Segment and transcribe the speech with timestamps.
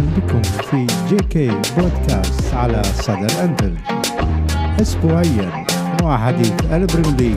[0.00, 3.76] بكم في JK Podcast على صدى الأنفيلد
[4.80, 5.66] أسبوعيا
[6.02, 7.36] وحديث البريمير ليج.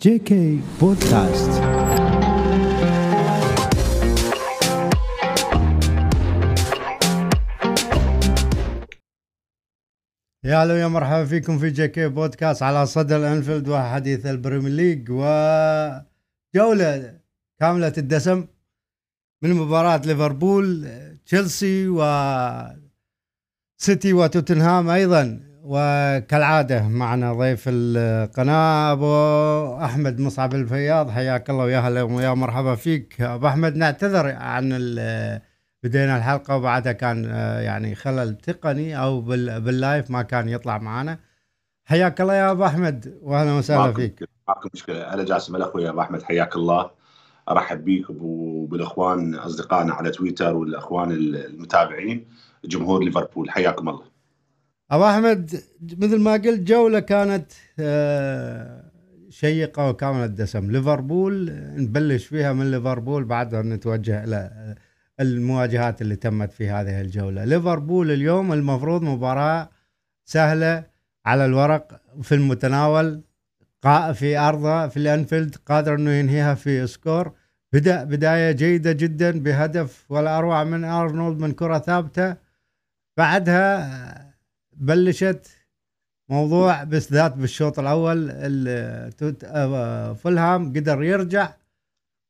[0.00, 1.62] JK Podcast
[10.44, 16.04] يا هلا يا مرحبا فيكم في JK Podcast على صدى الانفيلد وحديث البريمير ليج وجولة
[17.60, 18.46] كاملة الدسم.
[19.42, 20.88] من مباراة ليفربول
[21.26, 22.02] تشيلسي و
[23.76, 25.40] سيتي وتوتنهام أيضا.
[25.62, 31.10] وكالعادة معنا ضيف القناة أبو أحمد مصعب الفياض.
[31.10, 33.20] حياك الله ويا هلا ويا مرحبا فيك.
[33.20, 34.68] أبو أحمد نعتذر عن
[35.82, 41.18] بدينا الحلقة وبعدها كان آه، يعني خلل تقني أو بال- باللايف ما كان يطلع معنا.
[41.84, 44.28] حياك الله يا أبو أحمد واهلا وسهلا فيك.
[44.48, 45.12] ماكو مشكلة.
[45.14, 46.90] أنا جاسم الأخوي يا أبو أحمد حياك الله.
[47.50, 52.24] أرحب بيك وبالإخوان أصدقائنا على تويتر والإخوان المتابعين
[52.64, 53.50] جمهور ليفربول.
[53.50, 54.02] حياكم الله.
[54.90, 55.60] أبو أحمد
[55.98, 58.84] مثل ما قلت جولة كانت آه،
[59.28, 64.74] شيقة وكامله الدسم ليفربول نبلش فيها من ليفربول بعدها نتوجه إلى
[65.20, 67.44] المواجهات اللي تمت في هذه الجولة.
[67.44, 69.68] ليفربول اليوم المفروض مباراة
[70.24, 70.84] سهلة
[71.26, 73.22] على الورق في المتناول
[74.14, 77.32] في ارضه في الأنفيلد قادر إنه ينهيها في score.
[77.72, 82.36] بدأ بداية جيدة جدا بهدف ولا اروع من أرنولد من كرة ثابتة.
[83.16, 84.34] بعدها
[84.72, 85.46] بلشت
[86.28, 91.52] موضوع بالذات بالشوط الأول ال- توت- آه، فولهام قدر يرجع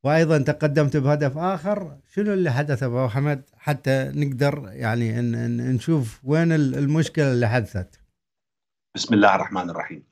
[0.03, 1.97] وأيضا تقدمت بهدف آخر.
[2.13, 5.21] شنو اللي حدث أبو حمد حتى نقدر يعني
[5.73, 7.99] نشوف وين ال- المشكلة اللي حدثت؟
[8.95, 10.03] بسم الله الرحمن الرحيم.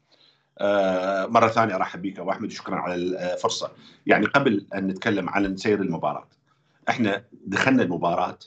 [0.59, 3.71] آه، مرة ثانية أرحب بك أبو أحمد شكرا على الفرصة
[4.05, 6.27] يعني قبل أن نتكلم عن سير المباراة
[6.89, 8.37] إحنا دخلنا المباراة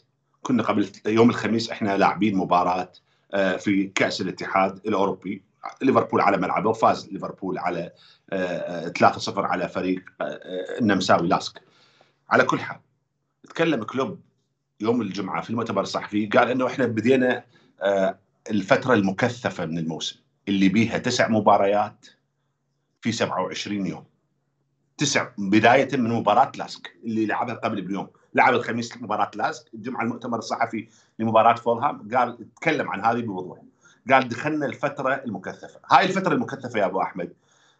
[0.42, 2.92] كنا قبل يوم الخميس إحنا لاعبين مباراة
[3.34, 5.42] آه، في كأس الاتحاد الأوروبي.
[5.82, 7.92] ليفربول على ملعبه وفاز ليفربول على
[8.32, 11.60] آه، آه، 3-0 على فريق آه، آه، النمساوي لاسك.
[12.30, 12.78] على كل حال
[13.48, 14.20] تكلم كلوب
[14.80, 17.44] يوم الجمعة في المؤتمر الصحفي قال أنه إحنا بدينا
[17.82, 18.18] آه،
[18.50, 20.16] الفترة المكثفة من الموسم.
[20.50, 22.06] اللي بيها تسع مباريات
[23.00, 24.04] في 27 يوم.
[24.98, 28.08] تسع بداية من مباراة لاسك اللي لعبها قبل بيوم.
[28.34, 30.88] لعب الخميس مباراة لاسك الجمعة المؤتمر الصحفي
[31.18, 32.08] لمباراة فولهام.
[32.14, 33.58] قال تكلم عن هذه بوضوح.
[34.10, 35.80] قال دخلنا الفترة المكثفة.
[35.90, 37.32] هاي الفترة المكثفة يا أبو أحمد.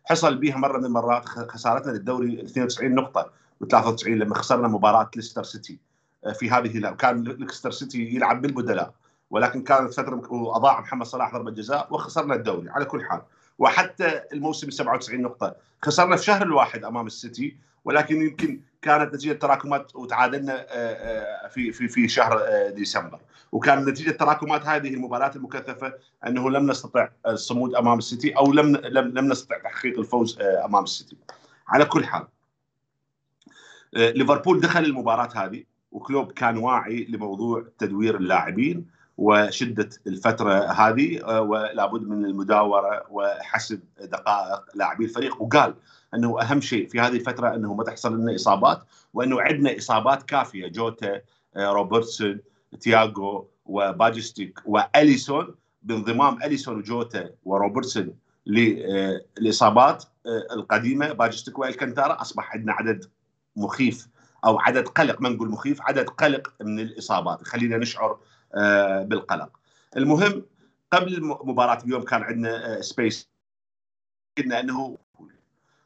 [0.04, 3.30] حصل بيها مرة من المرات خسارتنا للدوري 92 نقطة
[3.64, 5.78] و93 لما خسرنا مباراة ليستر سيتي.
[6.24, 8.94] آه، في هذه كان ليستر سيتي يلعب بالبدلاء.
[9.30, 13.22] ولكن كانت فتره وأضاع محمد صلاح ضربة جزاء وخسرنا الدوري على كل حال.
[13.58, 19.96] وحتى الموسم 97 نقطة خسرنا في شهر الواحد أمام السيتي ولكن يمكن كانت نتيجة تراكمات
[19.96, 23.20] وتعادلنا آه، آه، في في في شهر آه، ديسمبر.
[23.52, 25.92] وكان نتيجة تراكمات هذه المباريات المكثفة
[26.26, 31.16] أنه لم نستطع الصمود أمام السيتي أو لم لم لم نستطع تحقيق الفوز أمام السيتي.
[31.68, 32.26] على كل حال
[33.92, 38.86] ليفربول دخل المباراة هذه وكلوب كان واعي لموضوع تدوير اللاعبين.
[39.20, 45.42] وشدة الفترة هذه آه، ولابد من المداورة وحسب دقائق لاعبي الفريق.
[45.42, 45.74] وقال
[46.14, 48.82] إنه أهم شيء في هذه الفترة إنه ما تحصل لنا إصابات
[49.14, 50.68] وإنه عندنا إصابات كافية.
[50.68, 51.20] جوتا
[51.56, 52.40] آه، روبرتسون
[52.80, 55.54] تياغو وباجستيك وأليسون.
[55.82, 58.14] بانضمام أليسون وجوتا وروبرتسون
[58.46, 61.12] للاصابات آه، القديمة.
[61.12, 63.04] باجستيك والكنتارا أصبح عندنا عدد
[63.56, 64.08] مخيف
[64.44, 65.20] أو عدد قلق.
[65.20, 67.46] ما نقول مخيف عدد قلق من الإصابات.
[67.46, 68.18] خلينا نشعر
[69.04, 69.50] بالقلق
[69.96, 70.44] المهم
[70.92, 73.30] قبل مباراة اليوم كان عندنا آه، space
[74.38, 74.98] قلنا إنه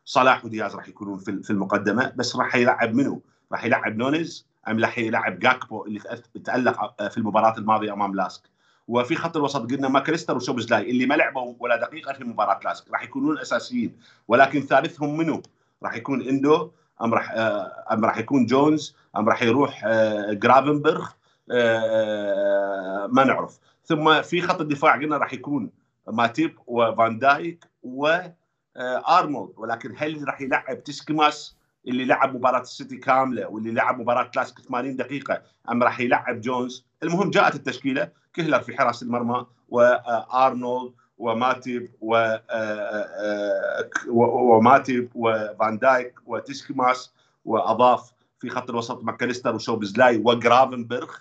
[0.04, 3.22] صلاح ودياز راح يكونون في المقدمة بس راح يلعب منو؟
[3.52, 6.00] راح يلعب نونيز أم راح يلعب جاكبو اللي
[6.44, 8.42] تألق آه، في المباراة الماضية أمام لاسك
[8.88, 13.02] وفي خط الوسط قلنا ماكاليستر وشوبزلاي اللي ما لعبوا ولا دقيقة في مباراة لاسك راح
[13.02, 13.96] يكونون أساسيين
[14.28, 15.42] ولكن ثالثهم منو؟
[15.82, 16.70] راح يكون إندو
[17.02, 23.58] أم راح آه، أم راح يكون جونز أم راح يروح آه، جرافنبرغ آه، ما نعرف.
[23.84, 25.70] ثم في خط الدفاع قلنا راح يكون
[26.08, 31.56] ماتيب وفان دايك وارنولد ولكن هل راح يلعب تسيميكاس
[31.88, 35.42] اللي لعب مباراة السيتي كاملة واللي لعب مباراة لاسك 80 دقيقة.
[35.70, 36.86] ام راح يلعب جوميز.
[37.02, 38.10] المهم جاءت التشكيلة.
[38.34, 48.50] كيليهر في حراسه المرمى وارنولد وماتيب و آه، آه، وماتيب وفان دايك وتسيميكاس وأضاف في
[48.50, 51.14] خط الوسط ماكاليستر وشوبزلاي وجرافنبرغ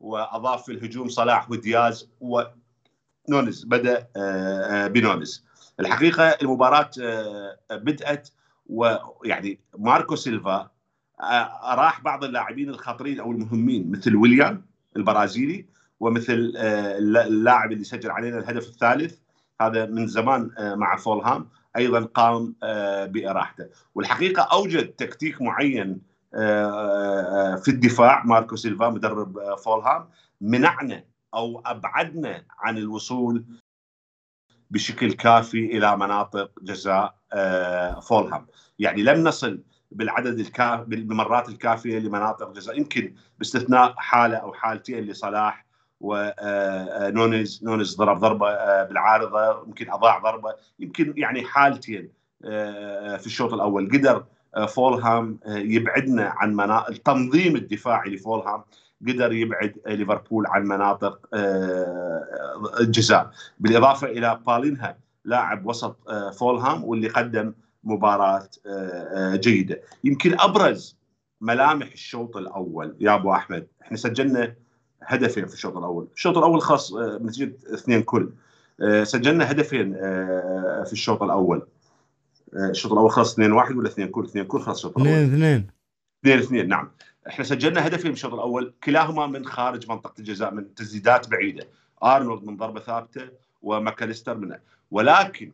[0.00, 5.44] وأضاف في الهجوم صلاح ودياز ونونز بدأ آه، آه، بنونز.
[5.80, 8.28] الحقيقة المباراة آه، بدأت
[8.66, 10.70] ويعني ماركو سيلفا
[11.64, 14.66] راح بعض اللاعبين الخطرين أو المهمين مثل ويليام
[14.96, 15.66] البرازيلي
[16.00, 19.18] ومثل اللاعب اللي سجل علينا الهدف الثالث
[19.60, 22.54] هذا من زمان مع فولهام أيضا قام
[23.06, 23.66] بإراحته.
[23.94, 26.00] والحقيقة أوجد تكتيك معين
[27.62, 30.08] في الدفاع ماركو سيلفا مدرب فولهام.
[30.40, 31.04] منعنا
[31.34, 33.44] أو أبعدنا عن الوصول
[34.70, 37.14] بشكل كافي إلى مناطق جزاء
[38.00, 38.46] فولهام.
[38.78, 42.78] يعني لم نصل بالعدد الكافي بالمرات الكافية لمناطق جزاء.
[42.78, 45.66] يمكن باستثناء حالة أو حالتين لصلاح
[46.00, 50.54] ونونز نونز ضرب ضربة بالعارضة يمكن أضاع ضربة.
[50.78, 52.12] يمكن يعني حالتين
[53.18, 53.88] في الشوط الأول.
[53.88, 54.24] قدر
[54.68, 58.62] فولهام يبعدنا عن مناطق التنظيم الدفاعي لفولهام
[59.08, 61.28] قدر يبعد ليفربول عن مناطق
[62.80, 63.30] الجزاء.
[63.60, 65.96] بالإضافة إلى بالينها لاعب وسط
[66.38, 67.52] فولهام واللي قدم
[67.84, 68.48] مباراة
[69.34, 69.80] جيدة.
[70.04, 70.96] يمكن أبرز
[71.40, 74.54] ملامح الشوط الأول يا أبو أحمد إحنا سجلنا
[75.02, 76.08] هدفين في الشوط الأول.
[76.14, 78.30] الشوط الأول خاص بنتيجه اثنين كل.
[79.02, 79.94] سجلنا هدفين
[80.84, 81.66] في الشوط الأول.
[82.54, 85.70] الشوط الأول خلص 2 1 ولا 2 كل 2 كل خلص الشوط الأول؟ 2 2
[86.24, 86.90] 2 2 نعم.
[87.28, 91.68] إحنا سجلنا هدفين بالشوط الأول كلاهما من خارج منطقة الجزاء من تسديدات بعيدة.
[92.02, 93.28] أرنولد من ضربة ثابتة
[93.62, 94.56] وماكاليستر من
[94.90, 95.52] ولكن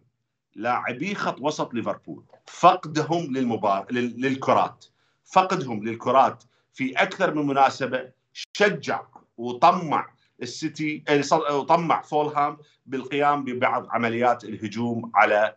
[0.54, 4.84] لاعبي خط وسط ليفربول فقدهم للمبار للكرات.
[5.24, 8.08] فقدهم للكرات في أكثر من مناسبة
[8.52, 9.00] شجع
[9.36, 10.06] وطمع
[10.42, 11.04] السيتي
[11.50, 12.56] وطمع فولهام
[12.86, 15.56] بالقيام ببعض عمليات الهجوم على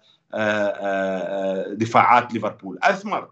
[1.76, 2.80] دفاعات ليفربول.
[2.84, 3.30] أثمر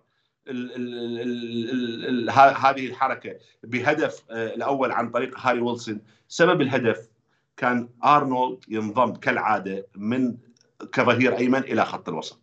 [2.58, 6.02] هذه الحركة بهدف الأول عن طريق هاري ويلسون.
[6.28, 7.10] سبب الهدف
[7.58, 10.38] كان أرنولد ينضم كالعادة من
[10.92, 12.40] كظهير أيمن إلى خط الوسط.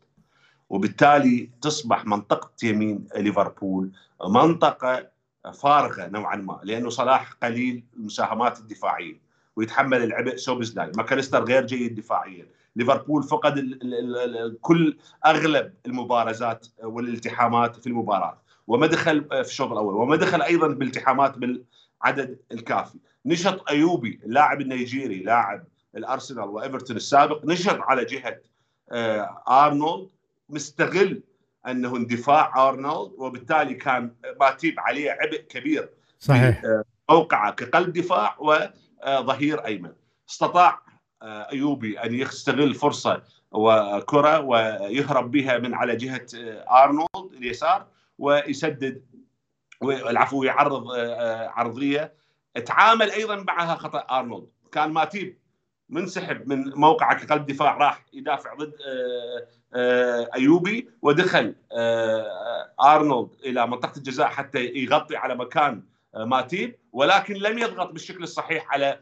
[0.70, 3.92] وبالتالي تصبح منطقة يمين ليفربول
[4.28, 5.06] منطقة
[5.54, 9.20] فارغة نوعا ما لأنه صلاح قليل المساهمات الدفاعية
[9.56, 10.36] ويتحمل العبء.
[10.36, 12.46] سوبزلاي ماكاليستر غير جيد دفاعيا.
[12.76, 18.42] ليفربول فقد ال ال ال كل أغلب المبارزات والالتحامات في المباراة.
[18.66, 22.98] وما دخل في الشوط الأول وما دخل أيضا بالالتحامات بالعدد الكافي.
[23.26, 25.64] نشط أيوبي اللاعب النيجيري لاعب
[25.96, 28.40] الأرسنال وإيفرتون السابق نشط على جهة
[29.48, 30.08] أرنولد.
[30.48, 31.22] مستغل
[31.66, 36.62] أنه اندفاع أرنولد وبالتالي كان ماتيب عليه عبء كبير صحيح.
[37.10, 39.92] موقعه كقلب دفاع وظهير أيمن.
[40.30, 40.82] استطاع
[41.22, 43.22] أيوبي أن يستغل فرصة
[43.52, 46.26] وكرة ويهرب بها من على جهة
[46.84, 47.86] أرنولد اليسار
[48.18, 49.04] ويسدد
[49.82, 50.90] العفو يعرض
[51.48, 52.14] عرضية.
[52.66, 54.48] تعامل أيضا معها خطأ أرنولد.
[54.72, 55.38] كان ماتيب
[55.88, 58.72] منسحب من موقعه كقلب دفاع راح يدافع ضد
[60.34, 61.54] أيوبي ودخل
[62.80, 65.82] أرنولد إلى منطقة الجزاء حتى يغطي على مكان
[66.14, 69.00] ماتيب ولكن لم يضغط بالشكل الصحيح على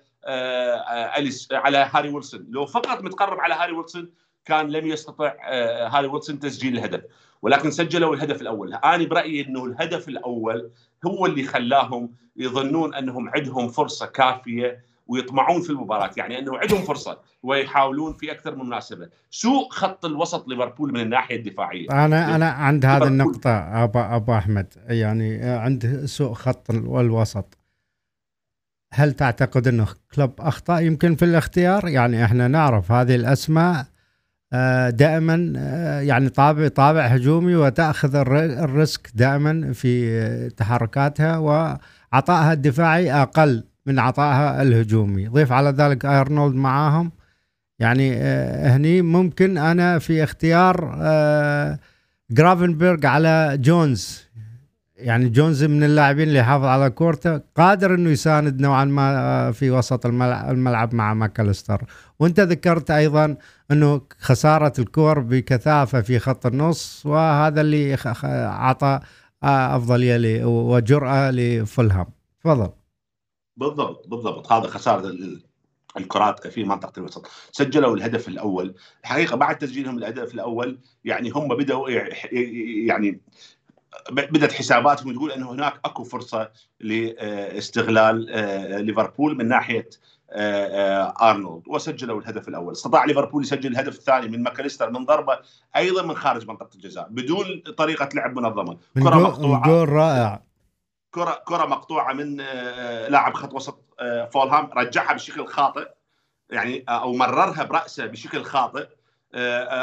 [1.19, 2.47] أليس على هاري ويلسون.
[2.51, 4.11] لو فقط متقرب على هاري ويلسون
[4.45, 5.33] كان لم يستطع
[5.89, 7.01] هاري ويلسون تسجيل الهدف
[7.43, 8.75] ولكن سجلوا الهدف الأول.
[8.75, 10.71] أنا برأيي إنه الهدف الأول
[11.07, 16.11] هو اللي خلاهم يظنون أنهم عندهم فرصة كافية ويطمعون في المباراة.
[16.17, 19.09] يعني أنه عندهم فرصة ويحاولون في أكثر من مناسبة.
[19.31, 22.05] سوء خط الوسط ليفربول من الناحية الدفاعية.
[22.05, 23.51] أنا أنا عند هذه النقطة
[23.85, 24.75] أبا أبا أحمد.
[24.89, 27.59] يعني عند سوء خط الوسط.
[28.95, 33.87] هل تعتقد إنه كلوب أخطأ يمكن في الاختيار؟ يعني إحنا نعرف هذه الأسماء
[34.91, 35.35] دائما
[36.03, 45.29] يعني طابع طابع هجومي وتأخذ الريسك دائما في تحركاتها وعطائها الدفاعي أقل من عطائها الهجومي.
[45.29, 47.13] ضيف على ذلك أرنولد معاهم.
[47.79, 48.17] يعني
[48.67, 50.75] هني ممكن أنا في اختيار
[52.31, 54.23] جرافنبرغ على جونز.
[55.03, 60.07] يعني جونز من اللاعبين اللي يحافظ على كورته قادر إنه يساند نوعا ما في وسط
[60.07, 61.85] الملعب مع ماكاليستر
[62.19, 63.37] وأنت ذكرت أيضا
[63.71, 69.01] إنه خسارة الكور بكثافة في خط النص وهذا اللي أعطى
[69.43, 72.07] أفضلية وجرأة لفولهام.
[72.41, 72.71] تفضل.
[73.57, 74.53] بالضبط بالضبط.
[74.53, 75.17] هذا خسارة
[75.97, 77.27] الكرات في منطقة الوسط.
[77.53, 78.75] سجلوا الهدف الأول.
[79.03, 81.91] الحقيقة بعد تسجيلهم الهدف الأول يعني هم بدأوا
[82.87, 83.21] يعني
[84.11, 88.17] بدأت حساباتهم تقول إنه هناك أكو فرصة لاستغلال
[88.87, 89.91] ليفربول من ناحية
[91.23, 95.39] أرنولد وسجلوا الهدف الأول، استطاع ليفربول يسجل الهدف الثاني من ماكاليستر من ضربة
[95.77, 99.67] أيضا من خارج منطقة الجزاء بدون طريقة لعب منظمة، كرة مقطوعة.
[99.67, 100.43] جول رائع.
[101.11, 102.37] كره كرة مقطوعة من
[103.09, 103.79] لاعب خط وسط
[104.33, 105.89] فولهام رجعها بشكل خاطئ
[106.51, 108.87] يعني أو مررها برأسه بشكل خاطئ.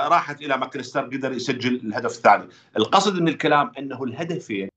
[0.07, 2.49] راحت إلى ماكاليستر قدر يسجل الهدف الثاني.
[2.77, 4.69] القصد من الكلام إنه الهدفين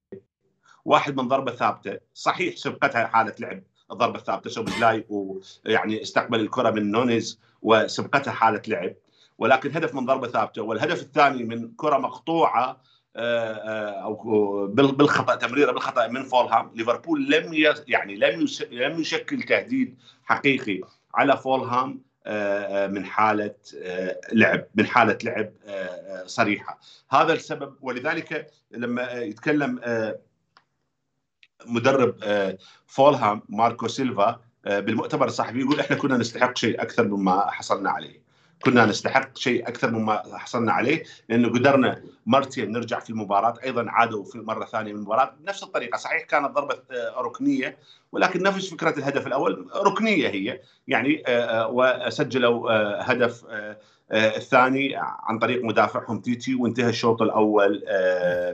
[0.84, 1.98] واحد من ضربة ثابتة.
[2.14, 8.94] صحيح سبقتها حالة لعب الضربة الثابتة سوبزلاي ويعني استقبل الكرة من نونيز وسبقتها حالة لعب.
[9.38, 12.80] ولكن هدف من ضربة ثابتة والهدف الثاني من كرة مقطوعة
[13.16, 16.70] آه، آه، أو بالخطأ تمريرة بالخطأ من فولهام.
[16.74, 20.80] ليفربول لم يعني لم لم يشكل تهديد حقيقي
[21.14, 21.90] على فولهام.
[21.90, 22.11] آه،
[22.88, 23.54] من حالة
[24.32, 25.52] لعب من حالة لعب
[26.26, 26.80] صريحة.
[27.10, 27.76] هذا السبب.
[27.80, 29.80] ولذلك لما يتكلم
[31.66, 32.16] مدرب
[32.86, 38.21] فولهام ماركو سيلفا بالمؤتمر الصحفي يقول إحنا كنا نستحق شيء أكثر مما حصلنا عليه.
[38.64, 44.24] كنا نستحق شيء أكثر مما حصلنا عليه لأنه قدرنا مرتين نرجع في المباراة أيضا عادوا
[44.24, 45.96] في مرة ثانية من المباراة بنفس الطريقة.
[45.96, 47.76] صحيح كانت ضربة آه، ركنية
[48.12, 52.70] ولكن نفس فكرة الهدف الأول ركنية هي يعني آه، آه، وسجلوا
[53.12, 53.44] هدف
[54.12, 57.84] الثاني عن طريق مدافعهم تيتي وانتهى الشوط الأول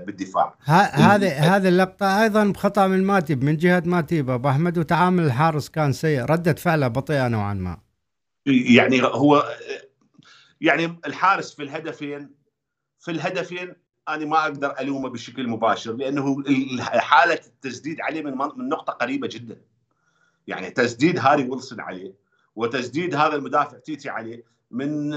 [0.07, 0.55] بالدفاع.
[0.65, 5.93] هذه هذه اللقطة أيضا بخطأ من ماتيب من جهة ماتيب أبو أحمد وتعامل الحارس كان
[5.93, 7.79] سيء ردة فعله بطيئة نوعا ما.
[8.47, 9.45] يعني هو
[10.61, 12.31] يعني الحارس في الهدفين
[12.99, 13.75] في الهدفين
[14.09, 16.45] أنا ما أقدر ألومه بشكل مباشر لأنه
[16.81, 19.61] حالة التسديد عليه من من نقطة قريبة جدا.
[20.47, 22.15] يعني تسديد هاري ويلسون عليه
[22.57, 25.11] وتسديد هذا المدافع تيتي عليه من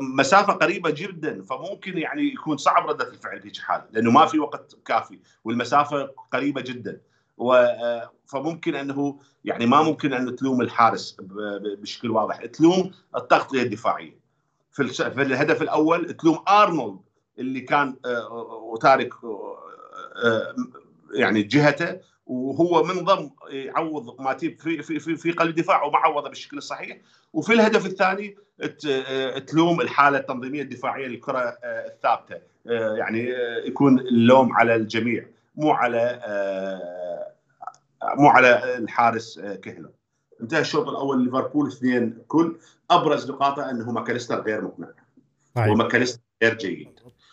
[0.00, 1.42] مسافة قريبة جدا.
[1.42, 6.02] فممكن يعني يكون صعب ردة الفعل في حالة لأنه ما في وقت كافي والمسافة
[6.32, 7.00] قريبة جدا.
[7.36, 7.66] و
[8.26, 11.16] فممكن أنه يعني ما ممكن أن تلوم الحارس
[11.80, 12.46] بشكل واضح.
[12.46, 14.17] تلوم التغطيه الدفاعيه
[14.82, 17.00] في في الهدف الأول تلوم أرنولد
[17.38, 18.32] اللي كان آه،
[18.72, 19.58] وتارك آه،
[20.24, 20.54] آه،
[21.14, 26.58] يعني جهته وهو منضم يعوض ماتيب في في في في قلب الدفاع وما عوضه بالشكل
[26.58, 26.96] الصحيح.
[27.32, 28.36] وفي الهدف الثاني
[29.46, 32.36] تلوم الحالة التنظيمية الدفاعية للكرة الثابتة.
[32.96, 33.28] يعني
[33.66, 36.20] يكون اللوم على الجميع مو على
[38.02, 39.90] مو على الحارس كهلو
[40.40, 42.56] انتهى الشوط الأول ليفربول اثنين كل.
[42.90, 44.88] أبرز نقاطة انه ماكاليستر غير مقنع.
[45.54, 45.68] طيب.
[45.70, 46.88] وماكاليستر غير جيد.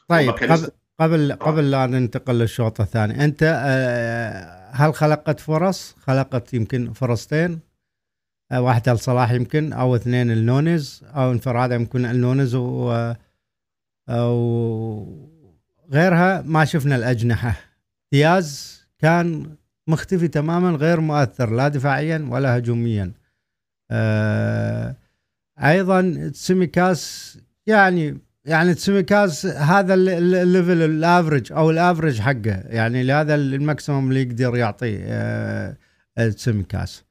[0.08, 6.94] طيب قبل قبل قبل لا ننتقل للشوط الثاني أنت آه، هل خلقت فرص؟ خلقت يمكن
[6.94, 7.60] فرصتين
[8.52, 13.14] آه، واحدة لصلاح يمكن أو اثنين لنونز أو انفراد يمكن لنونز و
[14.10, 15.26] أو
[15.92, 16.42] غيرها.
[16.42, 17.56] ما شفنا الأجنحة.
[18.12, 19.56] دياز كان
[19.88, 23.12] مختفي تماما غير مؤثر لا دفاعيا ولا هجوميا.
[23.92, 24.96] آه
[25.64, 27.38] أيضا تسميكاس
[27.68, 33.45] يعني يعني تسميكاس هذا ال level ال average أو ال average حقه يعني هذا ال
[33.45, 35.78] maximum اللي يقدر يعطيه آه
[36.16, 37.04] تسميكاس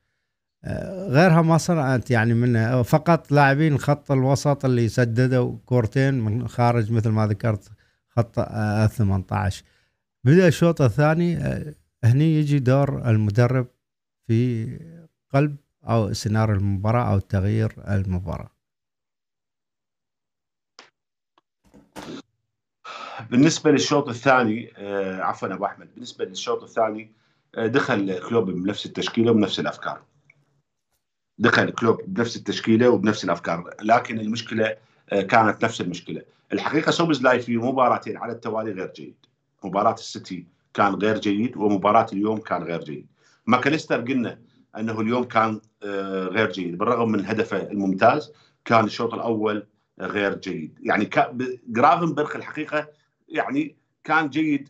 [0.64, 6.92] آه غيرها ما صنعت يعني منه فقط لاعبين خط الوسط اللي سددوا كورتين من خارج
[6.92, 7.68] مثل ما ذكرت
[8.08, 9.64] خط آه 18
[10.24, 13.66] بدأ الشوط الثاني آه هني يجي دور المدرب
[14.26, 14.66] في
[15.34, 18.50] قلب أو سيناريو المباراة أو تغيير المباراة.
[23.30, 27.12] بالنسبة للشوط الثاني آه عفوا أبو أحمد بالنسبة للشوط الثاني
[27.54, 30.02] آه دخل كلوب بنفس التشكيلة وبنفس الأفكار.
[31.38, 34.76] دخل كلوب بنفس التشكيلة وبنفس الأفكار لكن المشكلة
[35.12, 36.22] آه كانت نفس المشكلة.
[36.52, 39.16] الحقيقة سوبزلاي في مباراتين على التوالي غير جيد.
[39.64, 43.06] مباراة السيتي كان غير جيد ومباراة اليوم كان غير جيد.
[43.46, 44.38] ماكاليستر قلنا
[44.78, 48.32] أنه اليوم كان آه، غير جيد بالرغم من هدفه الممتاز
[48.64, 49.66] كان الشوط الأول
[50.00, 50.78] غير جيد.
[50.82, 51.10] يعني
[51.68, 52.88] جرافنبرغ الحقيقة
[53.28, 54.68] يعني كان جيد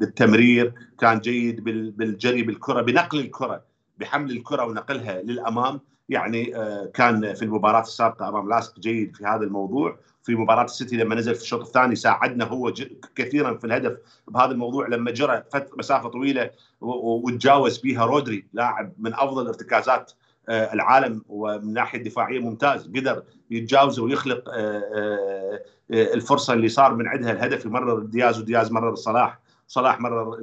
[0.00, 1.64] بالتمرير كان جيد
[1.96, 3.62] بالجري بالكرة بنقل الكرة
[3.98, 5.80] بحمل الكرة ونقلها للأمام.
[6.10, 9.98] يعني آه، كان في المباراة السابقة أمام لاسك جيد في هذا الموضوع.
[10.22, 12.72] في مباراة السيتي لما نزل في الشوط الثاني ساعدنا هو
[13.14, 13.96] كثيرا في الهدف
[14.28, 14.88] بهذا الموضوع.
[14.88, 15.42] لما جرى
[15.78, 16.50] مسافة طويلة
[16.80, 20.12] وتجاوز بها رودري لاعب من أفضل ارتكازات
[20.48, 27.32] آه، العالم ومن ناحية دفاعية ممتاز قدر يتجاوزه ويخلق آه، الفرصة اللي صار من عندها.
[27.32, 29.40] الهدف يمرر دياز ودياز مرر صلاح.
[29.70, 30.38] صلاح مرر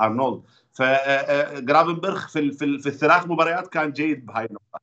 [0.00, 0.42] أرنولد.
[0.72, 4.80] فجرافنبرغ في في الثلاث مباريات كان جيد بهاي النقطة.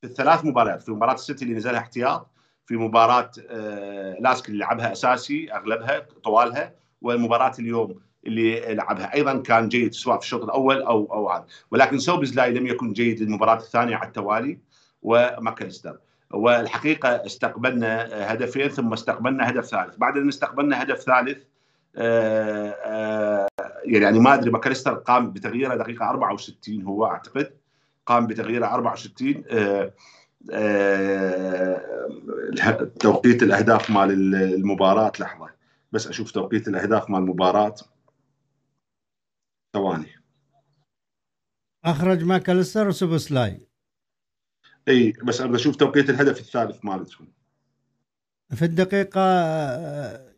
[0.00, 2.30] في الثلاث مباريات في مباراة السيتي اللي نزلها احتياط
[2.66, 9.14] في مباراة آه، لاسك اللي لعبها أساسي أغلبها طوالها ومباراه اليوم اللي لعبها.
[9.14, 11.46] أيضا كان جيد سواء في الشوط الأول أو أو هذا.
[11.70, 14.58] ولكن سوبزلاي لم يكن جيد للمباراة الثانية على التوالي
[15.02, 15.98] وماكاليستر.
[16.30, 19.96] والحقيقة استقبلنا هدفين ثم استقبلنا هدف ثالث.
[19.96, 21.59] بعد أن استقبلنا هدف ثالث آه، آه،
[23.84, 27.52] يعني ما أدري ماكاليستر قام بتغييره دقيقة 64 هو أعتقد
[28.06, 29.44] قام بتغييره 64
[33.00, 35.50] توقيت الأهداف مال المباراة لحظة
[35.92, 37.74] بس أشوف توقيت الأهداف مال المباراة.
[39.72, 40.20] ثواني.
[41.84, 43.68] أخرج ماكاليستر وسوبوسلاي
[44.88, 47.32] إي بس أبغى أشوف توقيت الهدف الثالث مالتهم.
[48.54, 50.29] في الدقيقة آه،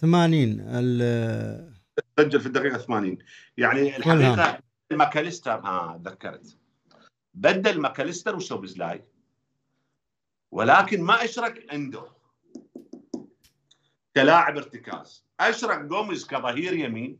[0.00, 1.74] 80 ال-
[2.18, 3.18] سجل في الدقيقة 80
[3.56, 4.58] يعني الحقيقة
[4.92, 6.56] ماكاليستر آه تذكرت
[7.34, 9.04] بدل ماكاليستر وسوبزلاي
[10.52, 12.02] ولكن ما أشرك اندو
[14.16, 15.24] كلاعب ارتكاز.
[15.40, 17.18] أشرك جوميز كظهير يمين.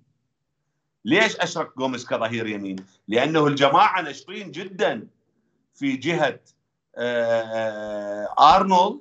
[1.04, 2.76] ليش أشرك جوميز كظهير يمين؟
[3.08, 5.06] لأنه الجماعة نشطين جدا
[5.75, 6.40] في جهة
[6.96, 9.00] آه، آرنولد.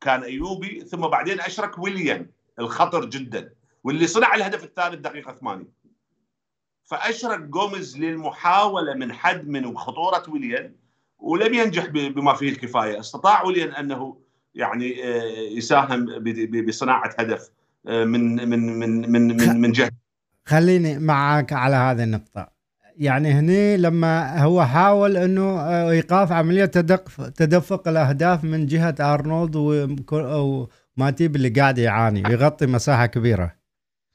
[0.00, 2.30] كان أيوبي ثم بعدين أشرك ويليام.
[2.58, 3.52] الخطر جدا.
[3.84, 5.68] واللي صنع الهدف الثالث دقيقة 80
[6.84, 10.76] فاشرك جوميز للمحاولة من حد من خطوره ويليام
[11.18, 13.00] ولم ينجح بما فيه الكفاية.
[13.00, 14.16] استطاع ويليام أنه
[14.54, 15.22] يعني آه،
[15.56, 16.06] يساهم
[16.68, 17.50] بصناعة هدف
[17.88, 19.90] آه، من من من من من, من جهة.
[20.46, 22.60] خليني معك على هذه النقطة.
[22.96, 29.56] يعني هني لما هو حاول إنه آه، إيقاف عملية تدق- تدفق الأهداف من جهة أرنولد
[31.00, 33.54] ومكو- وماتيب اللي قاعد يعاني يغطي مساحة كبيرة.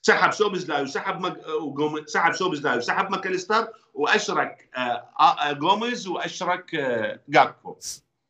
[0.01, 1.38] سحب سوبزلاي وسحب مك...
[1.62, 7.75] وجوميز سحب سوبزلاي وسحب ماكاليستر وأشرك آه، آه، جوميز وأشرك آه، جاكبو.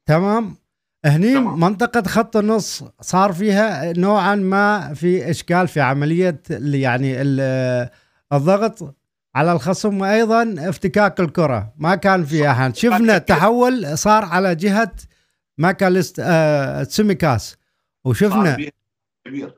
[0.06, 0.56] تمام.
[1.06, 1.60] هني تمام.
[1.60, 7.90] منطقة خط النص صار فيها نوعا ما في إشكال في عملية يعني ال-
[8.34, 8.96] الضغط
[9.36, 11.74] على الخصم وأيضا افتكاك الكرة.
[11.78, 12.76] ما كان في أحد.
[12.76, 14.92] شفنا تحول صار على جهة
[15.58, 17.58] ماكاليستر آه تسيميكاس صار
[18.06, 18.56] وشفنا.
[18.56, 18.72] بيها
[19.26, 19.54] كبير.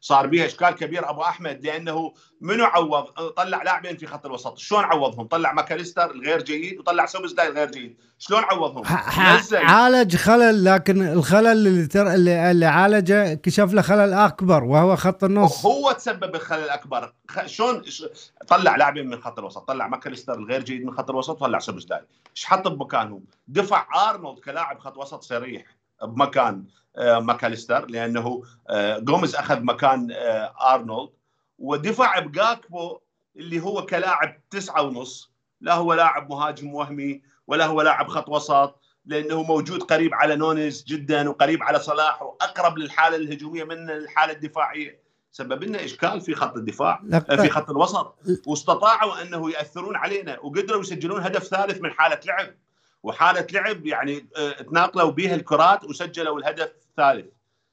[0.00, 3.04] صار بيها إشكال كبير أبو أحمد لأنه منو عوض؟
[3.36, 4.58] طلع لاعبين في خط الوسط.
[4.58, 7.96] شلون عوضهم؟ طلع ماكاليستر الغير جيد وطلع سوبزلاي الغير جيد.
[8.18, 8.82] شلون عوضهم؟
[9.52, 12.14] عالج خلل لكن الخلل اللي تر...
[12.14, 15.66] اللي, اللي عالجه كشف له خلل أكبر وهو خط النص.
[15.66, 17.12] هو تسبب الخلل الأكبر.
[17.28, 18.04] خ- شلون ش-
[18.48, 19.68] طلع لاعبين من خط الوسط.
[19.68, 22.00] طلع ماكاليستر الغير جيد من خط الوسط وطلع سوبزلاي
[22.36, 25.64] إيش حط بمكانهم؟ دفع أرنولد كلاعب خط وسط صريح
[26.02, 26.64] بمكان.
[26.98, 31.10] ماكاليستر لأنه آه، جوميز أخذ مكان آه، أرنولد
[31.58, 32.98] ودفع بجاكبو
[33.36, 35.32] اللي هو كلاعب تسعة ونص.
[35.60, 40.84] لا هو لاعب مهاجم وهمي ولا هو لاعب خط وسط لأنه موجود قريب على نونيز
[40.84, 45.08] جدا وقريب على صلاح وأقرب للحالة الهجومية من الحالة الدفاعية.
[45.32, 48.18] سبب لنا اشكال في خط الدفاع في خط الوسط.
[48.46, 52.54] واستطاعوا أنه يأثرون علينا وقدروا يسجلون هدف ثالث من حالة لعب.
[53.02, 57.26] وحالة لعب يعني آه، تناقلوا بها الكرات وسجلوا الهدف الثالث.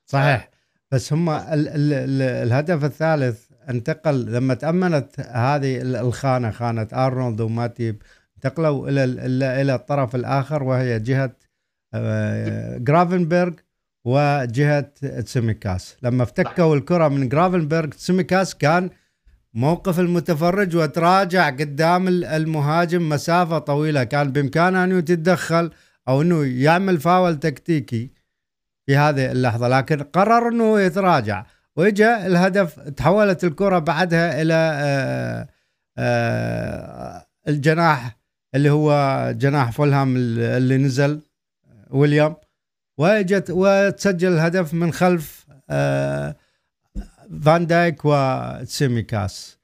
[0.05, 0.49] صحيح.
[0.91, 7.41] بس هم ال ال ال الهدف الثالث انتقل لما تأمنت هذه ال- الخانة خانة أرنولد
[7.41, 8.01] وماتيب
[8.35, 11.35] انتقلوا إلى ال- إلى إلى الطرف الآخر وهي جهة
[11.93, 13.51] آه، جرافنبرغ
[14.05, 14.79] وجهة
[15.21, 18.89] تسيميكاس لما افتكوا الكرة من جرافنبرغ تسيميكاس كان
[19.53, 24.03] موقف المتفرج وتراجع قدام ال- المهاجم مسافة طويلة.
[24.03, 25.71] كان بإمكانه أنه يتدخل
[26.07, 28.11] أو أنه يعمل فاول تكتيكي.
[28.85, 31.45] في هذه اللحظة لكن قرر أنه يتراجع.
[31.75, 35.47] وإجا الهدف تحولت الكرة بعدها إلى آه،
[35.97, 38.17] آه، الجناح
[38.55, 38.91] اللي هو
[39.37, 41.21] جناح فولهام اللي نزل
[41.89, 42.35] ويليام.
[42.97, 46.35] وإجت وتسجل الهدف من خلف آه،
[47.43, 49.59] فان دايك وتسيميكاس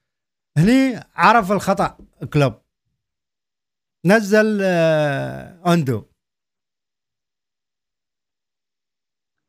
[0.56, 1.96] هني عرف الخطأ
[2.32, 2.54] كلوب.
[4.06, 4.62] نزل
[5.66, 6.11] إندو.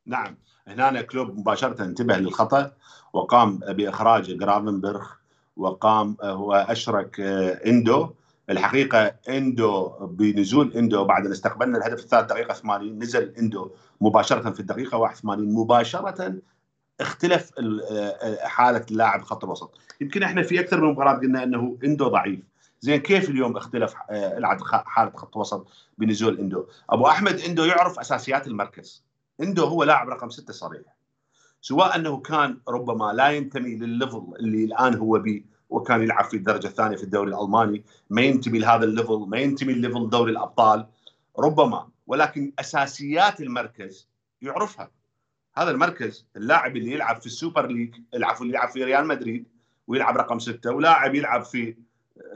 [0.06, 0.38] نعم.
[0.68, 2.72] هنا كلوب مباشرة انتبه للخطأ.
[3.14, 5.08] وقام بإخراج جرافنبرغ.
[5.58, 8.10] وقام هو أشرك آه، إندو.
[8.50, 14.60] الحقيقة إندو بنزول إندو بعد ان استقبلنا الهدف الثالث دقيقة 80 نزل إندو مباشرة في
[14.60, 16.36] الدقيقة 81 مباشرة
[17.00, 19.78] اختلف آه، حالة اللاعب خط الوسط.
[20.02, 22.40] يمكن إحنا في أكثر من مباراة قلنا إنه إندو ضعيف.
[22.82, 28.48] زين كيف اليوم اختلف آه، حالة خط وسط بنزول إندو؟ أبو أحمد إندو يعرف أساسيات
[28.48, 29.04] المركز.
[29.42, 30.82] اندو هو لاعب رقم ستة صريح.
[31.62, 36.38] سواء أنه كان ربما لا ينتمي لل level اللي الآن هو به وكان يلعب في
[36.38, 40.32] الدرجة الثانية في الدوري الألماني ما ينتمي لهذا ال level ما ينتمي ل level دوري
[40.32, 40.88] الأبطال
[41.40, 44.08] ربما ولكن أساسيات المركز
[44.42, 44.92] يعرفها.
[45.58, 49.46] هذا المركز اللاعب اللي يلعب في ال Super League يلعب اللي يلعب في ريال مدريد
[49.88, 51.76] ويلعب رقم ستة ولاعب يلعب في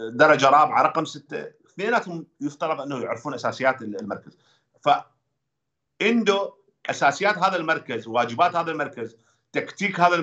[0.09, 4.37] درجة رابعة رقم ستة اثنيناتهم يفترض أنه يعرفون أساسيات المركز.
[4.81, 4.89] ف
[6.01, 6.53] اندو
[6.89, 9.15] أساسيات هذا المركز واجبات هذا المركز
[9.53, 10.15] تكتيك هذا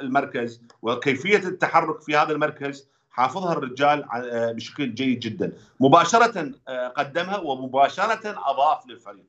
[0.00, 5.52] المركز وكيفية التحرك في هذا المركز حافظها الرجال ع- بشكل جيد جدا.
[5.80, 9.24] مباشرة آه، قدمها ومباشرة أضاف للفريق.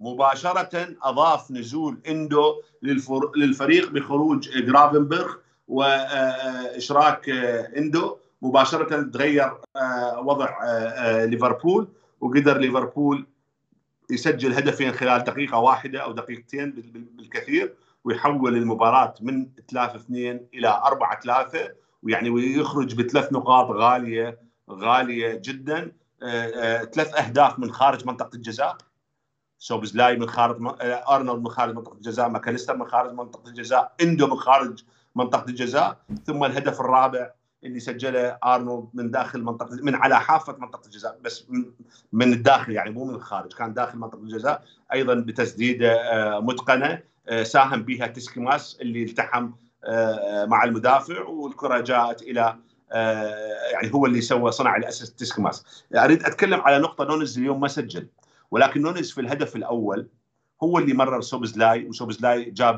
[0.00, 3.32] مباشرة أضاف نزول إندو للفر...
[3.36, 5.34] للفريق بخروج جرافنبرغ
[5.68, 7.28] واشراك
[7.76, 8.16] إندو.
[8.42, 9.52] مباشرة تغير
[10.18, 10.50] وضع
[11.24, 11.88] ليفربول
[12.20, 13.26] وقدر ليفربول
[14.10, 16.70] يسجل هدفين خلال دقيقة واحدة أو دقيقتين
[17.16, 24.38] بالكثير ويحول المباراة من 3 2 إلى 4 3 ويعني ويخرج بثلاث نقاط غالية
[24.70, 25.92] غالية جدا.
[26.94, 28.76] ثلاث أهداف من خارج منطقة الجزاء.
[29.58, 34.36] سوبزلاي من خارج أرنولد من خارج منطقة الجزاء ماكاليستر من خارج منطقة الجزاء إندو من
[34.36, 37.30] خارج منطقة الجزاء ثم الهدف الرابع
[37.66, 41.46] اللي سجله أرنولد من داخل منطقة من على حافة منطقة الجزاء بس
[42.12, 47.42] من الداخل يعني مو من الخارج كان داخل منطقة الجزاء أيضا بتسديده آه، متقنة آه،
[47.42, 49.50] ساهم بها تسيميكاس اللي التحم
[49.84, 52.56] آه، مع المدافع والكرة جاءت إلى
[53.72, 55.84] يعني هو اللي سوى صنع الاساس تسيميكاس.
[55.94, 58.08] أريد أتكلم على نقطة نونز اليوم ما سجل
[58.50, 60.08] ولكن نونز في الهدف الأول
[60.62, 62.76] هو اللي مرر سوبزلاي وسوبزلاي جاب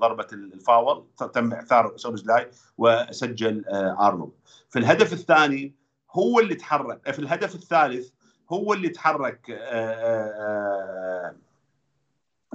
[0.00, 4.32] ضربة الفاول تم إعثار سوبزلاي وسجل آه، أرنولد.
[4.70, 5.74] في الهدف الثاني
[6.10, 8.08] هو اللي تحرك في الهدف الثالث
[8.52, 11.36] هو اللي تحرك آه، آه،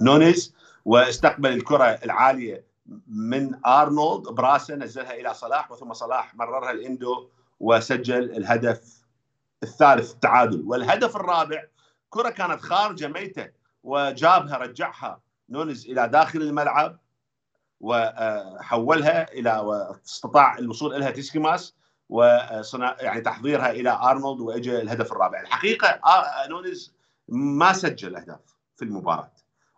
[0.02, 2.66] نونيز واستقبل الكرة العالية
[3.08, 4.24] من أرنولد.
[4.28, 9.06] براسه نزلها إلى صلاح وثم صلاح مررها الاندو وسجل الهدف
[9.64, 10.64] الثالث التعادل.
[10.66, 11.64] والهدف الرابع
[12.10, 13.65] كرة كانت خارجة ميتة.
[13.86, 17.00] وجابها رجعها نونز إلى داخل الملعب
[17.80, 21.76] وحولها إلى واستطاع الوصول إليها تسيميكاس
[22.10, 25.42] وصنع يعني تحضيرها إلى أرنولد واجى الهدف الرابع.
[25.42, 26.00] الحقيقة
[26.50, 26.94] نونز
[27.28, 29.32] ما سجل أهداف في المباراة.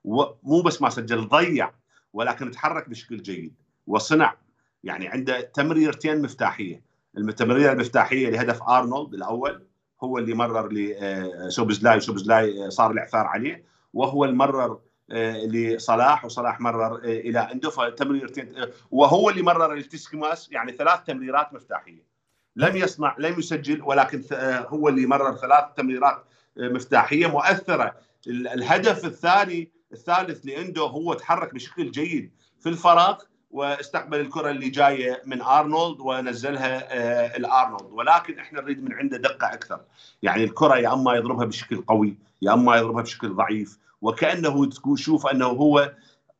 [0.03, 1.71] ومو بس ما سجل ضيع
[2.13, 3.55] ولكن تحرك بشكل جيد
[3.87, 4.35] وصنع
[4.83, 6.81] يعني عنده تمريرتين مفتاحية.
[7.17, 9.67] التمريره المفتاحيه لهدف أرنولد الأول
[10.03, 13.76] هو اللي مرر لسوبزلاي وسوبزلاي صار الإعثار عليه.
[13.93, 14.79] وهو المرر
[15.11, 21.03] آه، لصلاح وصلاح مرر آه، إلى عنده فتمريرتين آه، وهو اللي مرر لتسكماس يعني ثلاث
[21.03, 22.07] تمريرات مفتاحية.
[22.55, 24.23] لم يصنع لم يسجل ولكن
[24.67, 26.23] هو اللي مرر ثلاث تمريرات
[26.57, 27.95] مفتاحية مؤثرة.
[28.27, 33.17] الهدف الثاني الثالث لاندو هو تحرك بشكل جيد في الفراغ
[33.51, 37.91] واستقبل الكرة اللي جاية من أرنولد ونزلها الأرنولد.
[37.91, 39.79] ولكن إحنا نريد من عنده دقة أكثر.
[40.23, 43.77] يعني الكرة يا أما يضربها بشكل قوي يا أما يضربها بشكل ضعيف.
[44.01, 45.91] وكأنه تشوف أنه هو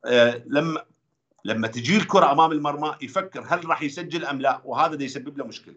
[0.04, 0.82] آه، لما
[1.44, 5.44] لما تجي الكرة أمام المرمى يفكر هل راح يسجل أم لا وهذا ده يسبب له
[5.44, 5.74] مشكلة.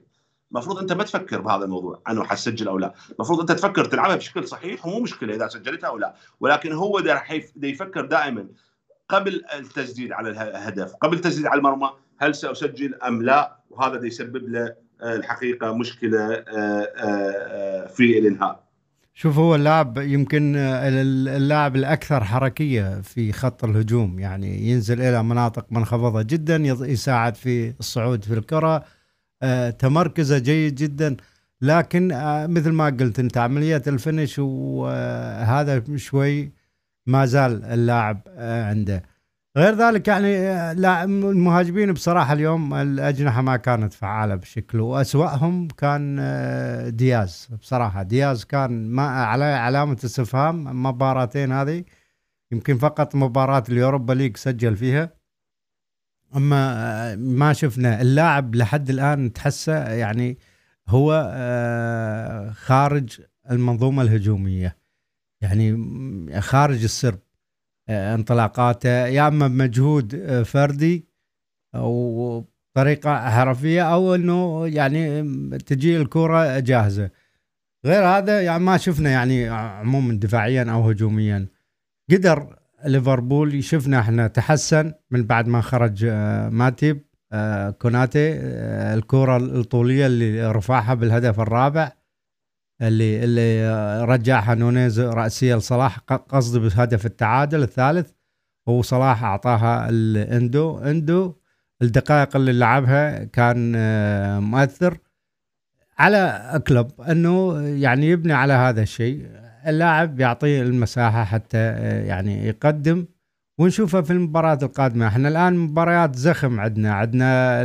[0.52, 2.94] المفروض أنت ما تفكر بهذا الموضوع انه حسجل أو لا.
[3.12, 6.16] المفروض أنت تفكر تلعبها بشكل صحيح ومو مشكلة إذا سجلتها أو لا.
[6.40, 7.32] ولكن هو ده راح
[7.64, 8.48] يفكر دائما.
[9.12, 14.76] قبل التسديد على الهدف قبل التسديد على المرمى هل سأسجل أم لا؟ وهذا يسبب له
[15.02, 18.72] آه، الحقيقة مشكلة آه، في الإنهاء.
[19.14, 24.20] شوف هو اللاعب يمكن اللاعب الأكثر حركية في خط الهجوم.
[24.20, 28.84] يعني ينزل إلى مناطق منخفضة جدا يساعد في الصعود في الكرة
[29.44, 31.18] آه، تمركزة جيد جدا.
[31.62, 36.52] لكن آه، مثل ما قلت أنت عملية الفنش وهذا شوي
[37.06, 39.04] ما زال اللاعب آه، عنده.
[39.58, 40.34] غير ذلك يعني
[40.74, 47.50] لا المهاجمين بصراحة اليوم الأجنحة ما كانت فعالة بشكل وأسوأهم كان آه، دياز.
[47.62, 51.84] بصراحة دياز كان ما على علامة استفهام مباراتين هذه
[52.52, 55.14] يمكن فقط مباراة اليوروبا ليج سجل فيها.
[56.36, 56.74] أما
[57.12, 58.02] آه، ما شفنا.
[58.02, 60.38] اللاعب لحد الآن تحسه يعني
[60.90, 64.81] هو آه، خارج المنظومة الهجومية.
[65.42, 67.20] يعني خارج السرب
[67.90, 71.08] آه، انطلاقاته يا أما بمجهود آه، فردي
[71.76, 75.24] أو طريقة حرفية أو إنه يعني
[75.60, 77.10] تجي الكرة جاهزة.
[77.86, 81.48] غير هذا يعني ما شفنا يعني عموما دفاعيا أو هجوميا.
[82.12, 87.02] قدر ليفربول شفنا إحنا تحسن من بعد ما خرج آه، ماتيب
[87.82, 88.34] كوناتي
[88.94, 91.92] الكرة الطولية اللي رفعها بالهدف الرابع.
[92.82, 98.12] اللي اللي رجعها نونيز رأسية لصلاح قصدي بهدف التعادل الثالث
[98.68, 101.34] وصلاح أعطاها الإندو إندو
[101.82, 104.98] الدقائق اللي لعبها كان آه، مؤثر
[106.00, 109.26] على كلوب إنه يعني يبني على هذا الشيء.
[109.68, 113.06] اللاعب يعطيه المساحة حتى آه، يعني يقدم.
[113.58, 115.08] ونشوفه في المباريات القادمة.
[115.08, 116.94] إحنا الآن مباريات زخم عندنا.
[116.94, 117.62] عندنا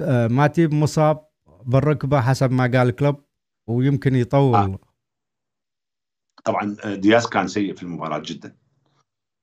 [0.00, 1.24] آه، ماتيب مصاب
[1.66, 3.23] بالركبة حسب ما قال كلوب
[3.66, 4.54] ويمكن يطول.
[4.54, 4.78] آه.
[6.44, 8.56] طبعا آه، دياز كان سيء في المباراة جدا.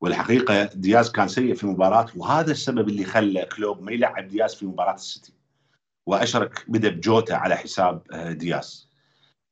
[0.02, 4.66] والحقيقة دياز كان سيء في المباراه وهذا السبب اللي خلى كلوب ما يلعب دياز في
[4.66, 5.34] مباراة السيتي.
[6.08, 8.90] وأشرك بدا بجوتا على حساب آه، دياز.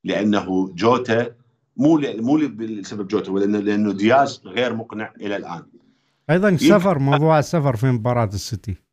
[0.04, 1.36] لأنه جوتا
[1.78, 5.64] مو مو بسبب جوتا ولأنه لأنه دياز غير مقنع إلى الآن.
[6.30, 8.89] أيضا السفر موضوع السفر في مباراة السيتي.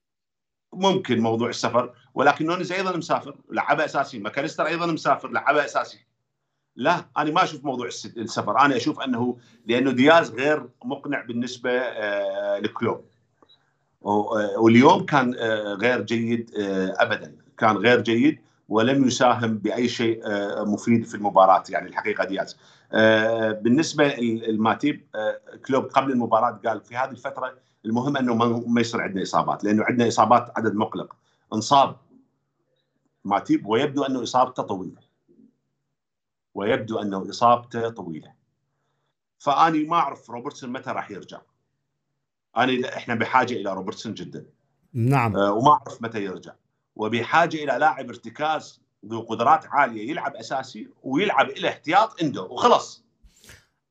[0.77, 6.07] ممكن موضوع السفر ولكن نونز أيضا مسافر لعبة اساسي ماكاليستر أيضا مسافر لعبة اساسي
[6.77, 8.59] لا أنا ما أشوف موضوع السفر.
[8.61, 13.05] أنا أشوف أنه لأنه دياز غير مقنع بالنسبة آه، لكلوب
[14.59, 17.37] واليوم كان آه، غير جيد آه، ابدا.
[17.59, 20.21] كان غير جيد ولم يساهم بأي شيء
[20.65, 22.57] مفيد في المباراة يعني الحقيقة دياز.
[23.63, 24.09] بالنسبة
[24.49, 25.07] لماتيب
[25.67, 27.55] كلوب قبل المباراة قال في هذه الفترة
[27.87, 28.35] المهم أنه
[28.69, 31.17] ما يصير عندنا إصابات لأنه عندنا إصابات عدد مقلق.
[31.53, 31.97] انصاب.
[33.25, 35.01] ماتيب ويبدو أنه إصابته طويلة.
[36.55, 38.33] ويبدو أنه إصابته طويلة.
[39.39, 41.41] فأني ما أعرف روبرتسون متى راح يرجع.
[42.57, 44.47] انا إحنا بحاجة إلى روبرتسون جدا.
[44.93, 45.37] نعم.
[45.37, 46.53] أه وما أعرف متى يرجع.
[46.97, 53.06] وبحاجة إلى لاعب ارتكاز ذو قدرات عالية يلعب أساسي ويلعب إلى احتياط عنده وخلص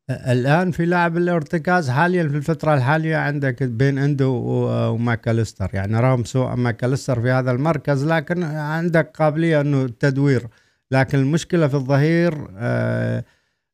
[0.09, 5.69] الآن في لاعب الارتكاز حاليا في الفترة الحالية عندك بين إندو وماكاليستر.
[5.73, 10.47] يعني رغم سوء ماكاليستر في هذا المركز لكن عندك قابلية إنه التدوير.
[10.91, 13.23] لكن المشكلة في الظهير آه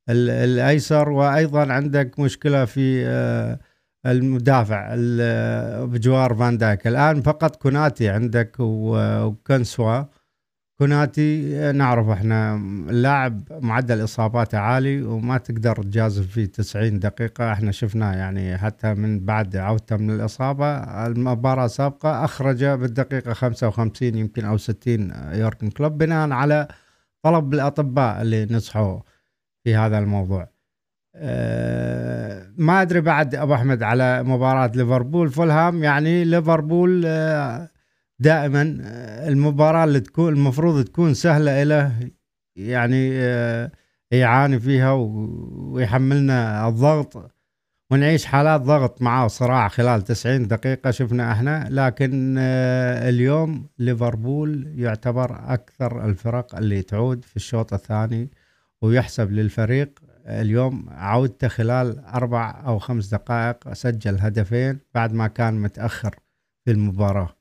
[0.10, 3.60] الأيسر وأيضا عندك مشكلة في آه
[4.06, 4.96] المدافع
[5.86, 6.88] بجوار فان دايك.
[6.88, 10.04] الآن فقط كوناتي عندك وكنسوا
[10.82, 12.56] كوناتي نعرف إحنا
[12.90, 17.52] اللاعب معدل اصاباته عالي وما تقدر تجازف فيه 90 دقيقة.
[17.52, 20.66] إحنا شفناه يعني حتى من بعد عودته من الإصابة
[21.08, 26.68] المباراة السابقة أخرج بالدقيقة 55 يمكن أو 60 يورجن كلوب بناء على
[27.24, 29.00] طلب الأطباء اللي نصحوا
[29.64, 30.50] في هذا الموضوع.
[31.16, 35.30] أه ما أدري بعد أبو أحمد على مباراة ليفربول.
[35.30, 37.71] فولهام يعني ليفربول أه
[38.22, 42.10] دائما آه، المباراة اللي تكون المفروض تكون سهلة له
[42.56, 43.72] يعني أه
[44.12, 47.32] يعاني فيها ويحملنا الضغط
[47.92, 51.68] ونعيش حالات ضغط معاه صراع خلال 90 دقيقة شفنا إحنا.
[51.70, 58.30] لكن آه، اليوم ليفربول يعتبر أكثر الفرق اللي تعود في الشوط الثاني
[58.82, 60.00] ويحسب للفريق.
[60.26, 66.16] اليوم عودته خلال أربع أو خمس دقائق سجل هدفين بعد ما كان متأخر
[66.66, 67.41] في المباراة.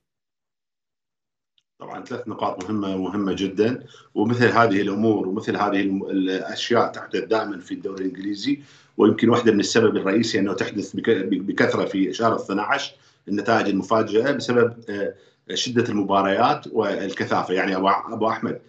[1.81, 7.75] طبعا ثلاث نقاط مهمة مهمه جدا ومثل هذه الأمور ومثل هذه الأشياء تحدث دائما في
[7.75, 8.63] الدوري الإنجليزي
[8.97, 12.95] ويمكن واحدة من السبب الرئيسي أنه تحدث بكثرة في شهر 12
[13.29, 15.15] النتائج المفاجئة بسبب آه،
[15.55, 17.55] شدة المباريات والكثافة.
[17.55, 18.61] يعني أبو أحمد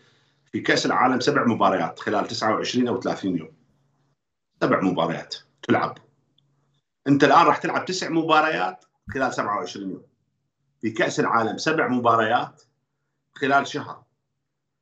[0.52, 3.50] في كأس العالم سبع مباريات خلال 29 أو 30 يوم.
[4.62, 5.98] سبع مباريات تلعب.
[7.08, 10.02] أنت الآن راح تلعب تسع مباريات خلال 27 يوم.
[10.82, 12.62] في كأس العالم سبع مباريات
[13.42, 14.04] خلال شهر.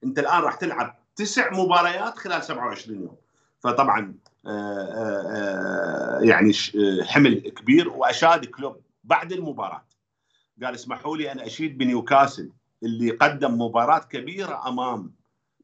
[0.04, 3.16] انت الآن راح تلعب تسع مباريات خلال 27 يوم.
[3.60, 6.54] فطبعا آه، آه، آه، يعني
[7.04, 9.86] حمل كبير وأشاد كلوب بعد المباراة.
[10.64, 12.52] قال اسمحوا لي أن أشيد بنيوكاسل
[12.84, 15.14] اللي قدم مباراة كبيرة أمام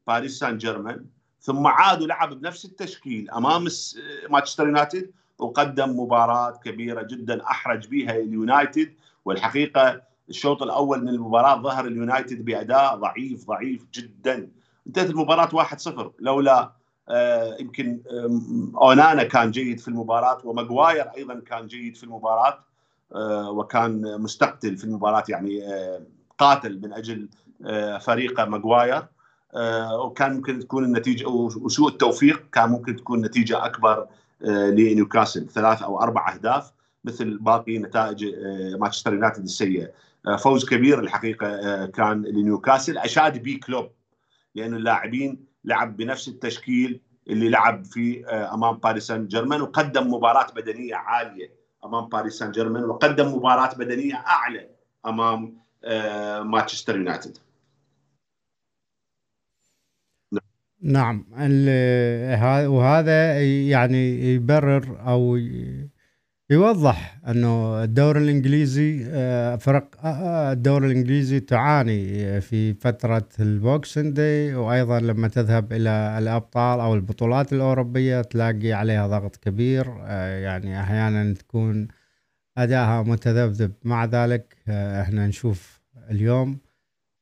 [0.06, 1.06] باريس سان جيرمان
[1.40, 3.68] ثم عاد ولعب بنفس التشكيل أمام
[4.30, 11.86] مانشستر يونايتد وقدم مباراة كبيرة جدا أحرج بها اليونايتد والحقيقة الشوط الأول من المباراة ظهر
[11.86, 14.48] اليونايتد بأداء ضعيف ضعيف جدا.
[14.86, 16.72] انتهت المباراة 1-0 لولا
[17.08, 18.00] آه يمكن
[18.76, 22.58] أونانا كان جيد في المباراة وماجواير أيضا كان جيد في المباراة
[23.14, 26.00] آه وكان مستقتل في المباراة يعني آه
[26.38, 27.28] قاتل من أجل
[28.00, 29.06] فريقه ماجواير
[30.04, 34.06] وكان ممكن تكون النتيجة وسوء التوفيق كان ممكن تكون نتيجة أكبر
[34.40, 35.48] لنيوكاسل.
[35.48, 36.72] ثلاث أو أربع أهداف
[37.04, 38.24] مثل باقي نتائج
[38.80, 39.88] مانشستر يونايتد السيئة.
[40.34, 42.98] فوز كبير الحقيقة آه، كان لنيوكاسل.
[42.98, 43.90] أشاد به كلوب
[44.54, 50.46] لأن اللاعبين لعب بنفس التشكيل اللي لعب في آه، أمام باريس سان جيرمان وقدم مباراة
[50.56, 51.52] بدنية عالية
[51.84, 54.68] أمام باريس سان جيرمان وقدم مباراة بدنية أعلى
[55.06, 55.66] أمام
[56.50, 57.38] مانشستر يونايتد.
[60.82, 61.26] نعم
[62.66, 65.38] وهذا يعني يبرر أو
[66.50, 74.16] يوضح إنه الدوري الإنجليزي آه، فرق آه، آه، الدوري الإنجليزي تعاني في فترة ال Boxing
[74.16, 79.86] Day وأيضا لما تذهب إلى الأبطال أو البطولات الأوروبية تلاقي عليها ضغط كبير
[80.42, 81.88] يعني أحيانا تكون
[82.58, 83.72] ادائها متذبذب.
[83.84, 85.80] مع ذلك إحنا نشوف
[86.10, 86.58] اليوم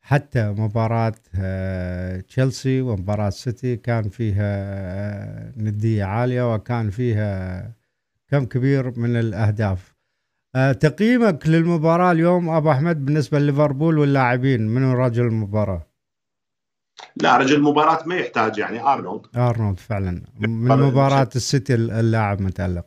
[0.00, 1.14] حتى مباراة
[2.28, 7.70] تشيلسي ومباراة سيتي كان فيها ندية عالية وكان فيها
[8.35, 9.94] كم كبير من الأهداف.
[10.57, 15.87] أه تقييمك للمباراة اليوم أبو أحمد بالنسبة لليفربول واللاعبين من رجل المباراة؟
[17.16, 19.37] لا رجل المباراة ما يحتاج يعني أرنولد.
[19.37, 20.23] أرنولد فعلا.
[20.40, 22.87] من مباراة السيتي اللاعب متألق.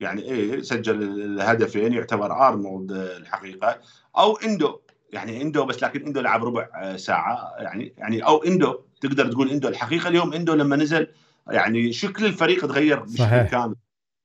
[0.00, 3.80] يعني إيه سجل الهدفين يعتبر أرنولد الحقيقة.
[4.18, 4.80] أو إندو.
[5.12, 7.54] يعني إندو بس لكن إندو لعب ربع آه، ساعة.
[7.58, 8.80] يعني يعني أو إندو.
[9.00, 9.68] تقدر تقول إندو.
[9.68, 11.06] الحقيقة اليوم إندو لما نزل
[11.50, 13.74] يعني شكل الفريق تغير بشكل كامل.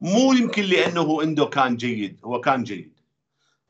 [0.01, 2.97] مو يمكن لأنه إندو كان جيد هو كان جيد.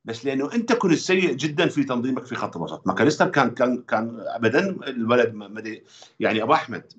[0.05, 2.87] بس لأنه أنت كنت سيء جدا في تنظيمك في خط الوسط.
[2.87, 5.83] ماكاليستر كان كان كان ابدا الولد مدي
[6.19, 6.93] يعني أبو أحمد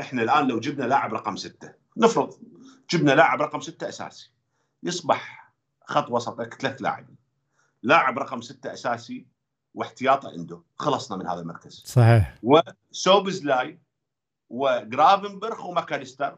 [0.00, 2.38] إحنا الآن لو جبنا لاعب رقم ستة نفرض
[2.90, 4.30] جبنا لاعب رقم ستة أساسي
[4.82, 5.52] يصبح
[5.84, 7.16] خط وسطك ثلاث لاعبين.
[7.82, 9.26] لاعب رقم ستة أساسي
[9.74, 11.82] واحتياطه عنده خلصنا من هذا المركز.
[11.86, 12.34] صحيح.
[12.42, 13.78] وسوبزلاي
[14.50, 16.36] وجرافنبرغ وماكاليستر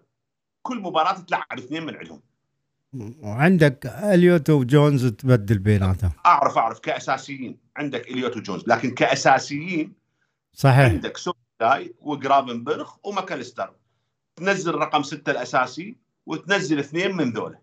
[0.63, 2.23] كل مباراة تلعب اثنين من عندهم.
[3.23, 6.11] وعندك إليوت وجونز تبدل بيناتهم.
[6.27, 7.59] أعرف أعرف كأساسيين.
[7.77, 9.93] عندك إليوت وجونز لكن كأساسيين
[10.53, 10.93] صحيح.
[10.93, 13.71] عندك سوبزلاي وجرافنبرغ وماكاليستر.
[14.37, 15.97] تنزل رقم ستة الأساسي
[16.27, 17.59] وتنزل اثنين من ذولا.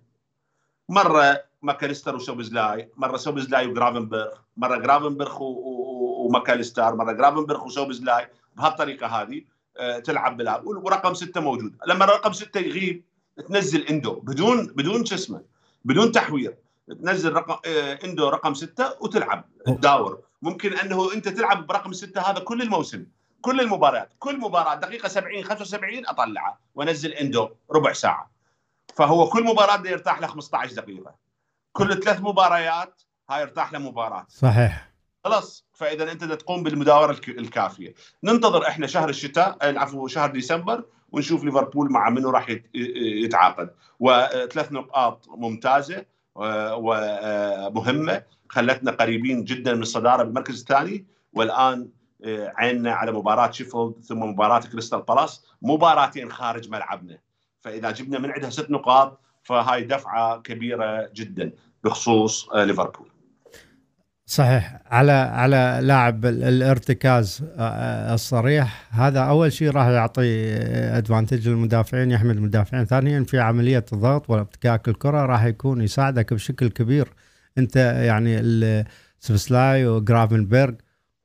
[0.89, 9.41] مرة ماكاليستر وسوبزلاي مرة سوبزلاي وجرافنبرغ مرة جرافنبرغ وماكاليستر مرة جرافنبرغ وسوبزلاي بهالطريقة هذه
[9.77, 11.75] آه، تلعب بلعب ورقم ستة موجود.
[11.87, 13.03] لما رقم ستة يغيب
[13.47, 15.41] تنزل إندو بدون بدون شو اسمه
[15.85, 16.57] بدون تحوير.
[16.87, 22.39] تنزل رقم آه، إندو رقم ستة وتلعب تداور ممكن أنه أنت تلعب برقم ستة هذا
[22.39, 23.05] كل الموسم
[23.41, 28.31] كل المباريات كل مباراه دقيقة 70 75 أطلعه وأنزل إندو ربع ساعة.
[28.95, 31.15] فهو كل مباراة يرتاح له 15 دقيقة.
[31.71, 34.25] كل ثلاث مباريات هاي يرتاح له مباراة.
[34.29, 34.89] صحيح.
[35.23, 37.93] خلاص فإذا أنت تقوم بالمداورة الكافية.
[38.23, 42.47] ننتظر إحنا شهر الشتاء العفو شهر ديسمبر ونشوف ليفربول مع منو راح
[43.23, 43.69] يتعاقد.
[43.99, 46.05] وثلاث نقاط ممتازة
[46.75, 51.89] ومهمة خلتنا قريبين جدا من الصدارة بالمركز الثاني والآن
[52.25, 57.17] عيننا على مباراة شيفيلد ثم مباراة كريستال بالاس مباراتين خارج ملعبنا.
[57.61, 61.51] فإذا جبنا من عندها ست نقاط فهاي دفعة كبيرة جدا
[61.83, 63.12] بخصوص ليفربول.
[64.33, 64.79] صحيح.
[64.91, 68.87] على على لاعب الارتكاز آه، آه، الصريح.
[68.91, 70.53] هذا أول شيء راح يعطي
[70.97, 72.85] advantage للمدافعين يحمل المدافعين.
[72.85, 77.07] ثانيا في عملية الضغط وافتكاك الكرة راح يكون يساعدك بشكل كبير.
[77.57, 78.41] أنت يعني
[79.19, 80.73] سوبسلاي وجرافنبرغ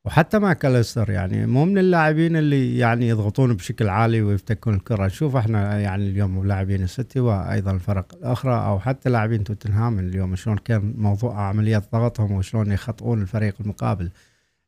[0.05, 5.07] وحتى ماكاليستر يعني مو من اللاعبين اللي يعني يضغطون بشكل عالي ويفتكون الكرة.
[5.07, 10.57] نشوف إحنا يعني اليوم لاعبين السيتي وأيضا الفرق الأخرى أو حتى لاعبين توتنهام اليوم شلون
[10.57, 14.11] كان موضوع عمليات ضغطهم وشلون يخطئون الفريق المقابل.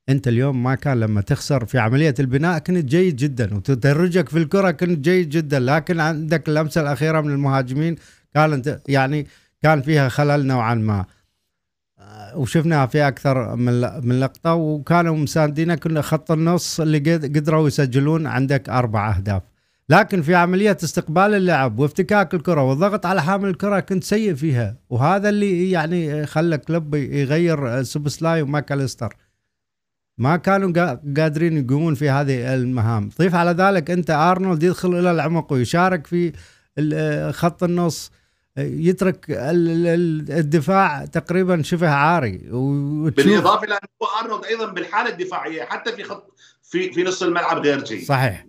[0.09, 4.71] أنت اليوم ما كان لما تخسر في عملية البناء كنت جيد جدا وتدرجك في الكرة
[4.71, 7.97] كنت جيد جدا لكن عندك اللمسة الأخيرة من المهاجمين
[8.35, 9.27] كانت يعني
[9.62, 11.05] كان فيها خلل نوعا ما.
[12.35, 18.68] وشفناها في أكثر من من لقطة وكانوا مساندينه كنا خط النص اللي قدروا يسجلون عندك
[18.68, 19.42] أربع أهداف.
[19.88, 25.29] لكن في عملية استقبال اللعب وافتكاك الكرة والضغط على حامل الكرة كنت سيء فيها وهذا
[25.29, 29.16] اللي يعني خلى كلوب يغير سوبسلاي وماكاليستر.
[30.18, 30.73] ما كانوا
[31.16, 33.11] قادرين يقومون في هذه المهام.
[33.18, 36.33] ضيف على ذلك أنت أرنولد يدخل إلى العمق ويشارك في
[37.33, 38.11] خط النص.
[38.58, 42.38] يترك الدفاع تقريبا شبه عاري.
[43.16, 47.84] بالإضافة إلى أنه أرنولد أيضا بالحالة الدفاعية حتى في خط في في نص الملعب غير
[47.84, 48.04] جيد.
[48.04, 48.46] صحيح.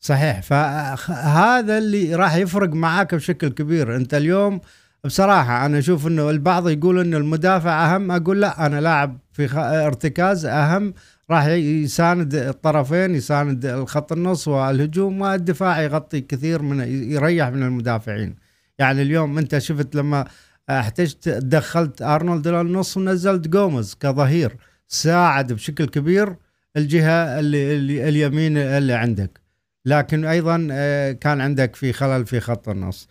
[0.00, 0.42] صحيح.
[0.42, 3.96] فهذا اللي راح يفرق معاك بشكل كبير.
[3.96, 4.60] أنت اليوم
[5.04, 8.10] بصراحة أنا أشوف إنه البعض يقول إنه المدافع أهم.
[8.10, 10.94] أقول لا أنا لاعب في ارتكاز أهم.
[11.30, 16.80] راح يساند الطرفين يساند الخط النص والهجوم والدفاع يغطي كثير من
[17.12, 18.45] يريح من المدافعين.
[18.78, 20.24] يعني اليوم انت شفت لما
[20.70, 24.56] احتجت دخلت أرنولد للنص ونزلت جوميز كظهير
[24.88, 26.36] ساعد بشكل كبير
[26.76, 29.40] الجهة اللي, اللي اليمين اللي عندك.
[29.84, 33.08] لكن أيضا آه، كان عندك في خلل في خط النص.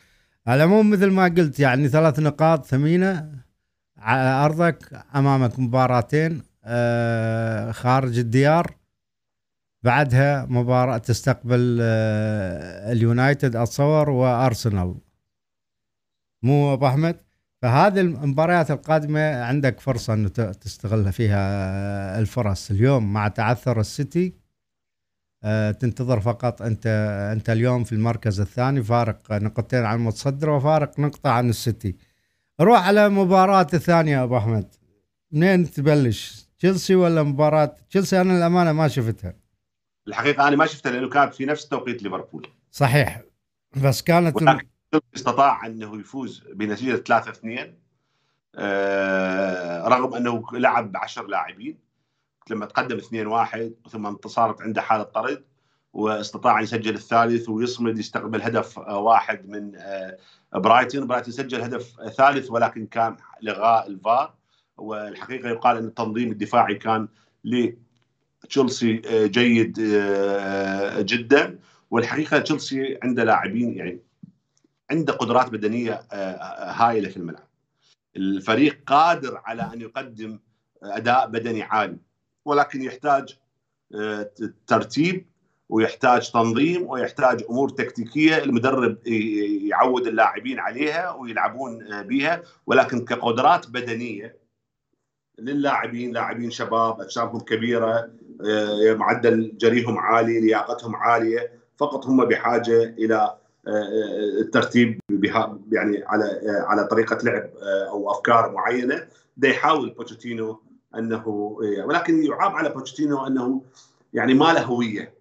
[0.47, 3.31] على العموم مثل ما قلت يعني ثلاث نقاط ثمينة
[3.97, 8.75] على أرضك أمامك مباراتين آه، خارج الديار.
[9.83, 14.95] بعدها مباراة تستقبل آه، اليونايتد أتصور وأرسنال.
[16.45, 17.19] مو أبو أحمد.
[17.61, 22.71] فهذه المباريات القادمة عندك فرصة إنه تستغل فيها الفرص.
[22.71, 24.33] اليوم مع تعثر السيتي
[25.43, 26.87] آه، تنتظر فقط أنت
[27.33, 31.95] أنت اليوم في المركز الثاني فارق نقطتين عن المتصدر وفارق نقطة عن السيتي.
[32.61, 34.75] روح على مباراة الثانية أبو أحمد.
[35.31, 39.33] منين تبلش؟ تشيلسي ولا مباراة؟ تشيلسي أنا الأمانة ما شفتها.
[40.07, 42.47] الحقيقة أنا ما شفتها لأنه كانت في نفس توقيت ليفربول.
[42.71, 43.21] صحيح.
[43.83, 44.35] بس كانت
[45.15, 47.85] استطاع أنه يفوز بنتيجة 3 2
[48.57, 51.79] آه، رغم أنه لعب ب 10 لاعبين.
[52.49, 55.45] لما تقدم 2 1 ثم صارت عنده حالة طرد
[55.93, 60.17] واستطاع يسجل الثالث ويصمد يستقبل هدف آه، واحد من آه،
[60.53, 61.07] برايتون.
[61.07, 64.33] برايتون سجل هدف ثالث ولكن كان لغاء الفار.
[64.77, 67.07] والحقيقة يقال أن التنظيم الدفاعي كان
[67.43, 69.79] لتشيلسي جيد
[70.99, 71.59] جدا.
[71.91, 73.99] والحقيقة تشيلسي عنده لاعبين يعني
[74.91, 77.47] عنده قدرات بدنية هائله في الملعب
[78.15, 80.39] الفريق قادر على أن يقدم
[80.83, 81.97] أداء بدني عالي
[82.45, 83.37] ولكن يحتاج
[84.67, 85.25] ترتيب
[85.69, 94.37] ويحتاج تنظيم ويحتاج أمور تكتيكية المدرب يعود اللاعبين عليها ويلعبون بها ولكن كقدرات بدنية
[95.39, 98.09] للاعبين لاعبين شباب أجسامهم كبيرة
[98.95, 103.37] معدل جريهم عالي لياقتهم عالية فقط هم بحاجة إلى
[104.41, 104.99] الترتيب
[105.71, 107.49] يعني على على طريقة لعب
[107.89, 109.07] أو أفكار معينة.
[109.37, 110.61] ده يحاول بوتشيتينو
[110.97, 111.27] أنه
[111.85, 113.61] ولكن يعاب على بوتشيتينو أنه
[114.13, 115.13] يعني ما له هوية.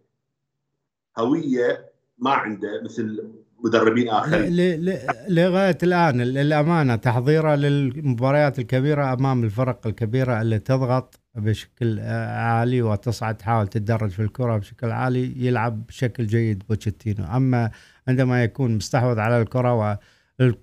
[1.19, 3.31] هوية ما عنده مثل
[3.65, 4.81] مدربين آخرين.
[5.29, 11.21] لغاية الآن للأمانة تحضيره للمباريات الكبيرة أمام الفرق الكبيرة اللي تضغط.
[11.35, 17.25] بشكل عالي وتصعد تحاول تتدرج في الكرة بشكل عالي يلعب بشكل جيد بوتشيتينو.
[17.37, 17.71] أما
[18.09, 19.99] عندما يكون مستحوذ على الكرة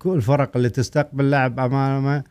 [0.04, 2.24] والفرق اللي تستقبل لعب أمامه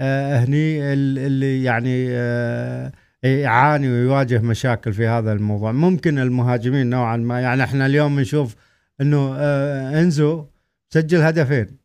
[0.00, 2.92] آه هني اللي يعني آه
[3.22, 5.72] يعاني ويواجه مشاكل في هذا الموضوع.
[5.72, 8.56] ممكن المهاجمين نوعا ما يعني إحنا اليوم نشوف
[9.00, 10.46] إنه آه إنزو
[10.90, 11.78] مسجل هدفين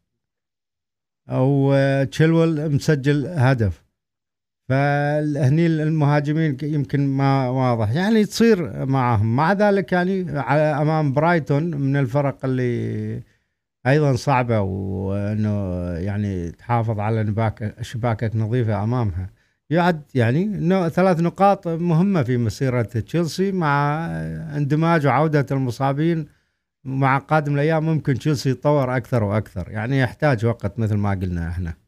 [1.29, 1.75] أو
[2.11, 3.82] تشيلول مسجل هدف.
[4.69, 7.91] فهني المهاجمين يمكن ما واضح.
[7.91, 9.35] يعني تصير معهم.
[9.35, 10.39] مع ذلك يعني
[10.81, 13.23] أمام برايتون من الفرق اللي
[13.87, 19.29] أيضا صعبة وأنه يعني تحافظ على نباك شباكك نظيفة أمامها.
[19.69, 20.59] يعد يعني
[20.89, 24.05] ثلاث نقاط مهمة في مسيرة تشيلسي مع
[24.57, 26.25] اندماج وعودة المصابين
[26.83, 27.85] مع قادم الأيام.
[27.85, 29.71] ممكن تشيلسي يتطور أكثر وأكثر.
[29.71, 31.82] يعني يحتاج وقت مثل ما قلنا إحنا.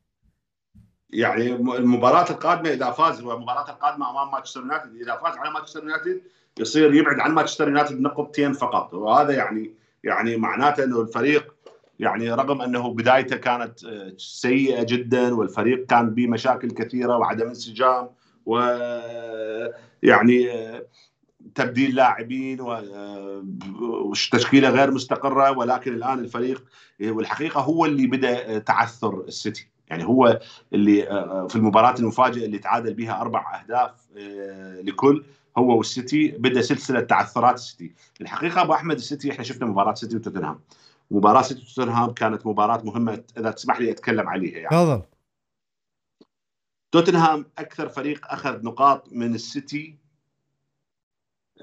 [1.15, 4.95] يعني المباراة القادمة إذا فاز المباراة القادمة أمام مانشستر يونايتد.
[4.95, 6.21] إذا فاز على مانشستر يونايتد
[6.59, 8.93] يصير يبعد عن مانشستر يونايتد نقطتين فقط.
[8.93, 11.55] وهذا يعني يعني معناته إنه الفريق
[11.99, 13.79] يعني رغم إنه بدايته كانت
[14.17, 18.09] سيئة جدا والفريق كان به مشاكل كثيرة وعدم انسجام
[18.45, 18.59] و
[20.03, 20.49] يعني
[21.55, 22.61] تبديل لاعبين
[23.81, 25.57] وتشكيله غير مستقرة.
[25.57, 26.63] ولكن الآن الفريق
[27.01, 29.74] والحقيقة هو اللي بدأ تعثر السيتي.
[29.87, 30.39] يعني هو
[30.73, 31.01] اللي
[31.49, 34.07] في المباراة المفاجئة اللي تعادل بها أربع أهداف
[34.83, 35.25] لكل
[35.57, 37.93] هو والسيتي بدأ سلسلة تعثرات السيتي.
[38.21, 40.59] الحقيقة أبو أحمد السيتي إحنا شفنا مباراة سيتي وتوتنهام.
[41.11, 44.69] مباراة سيتي وتوتنهام كانت مباراة مهمة إذا تسمح لي أتكلم عليها يعني.
[44.69, 45.01] تفضل.
[46.91, 49.97] توتنهام أكثر فريق أخذ نقاط من السيتي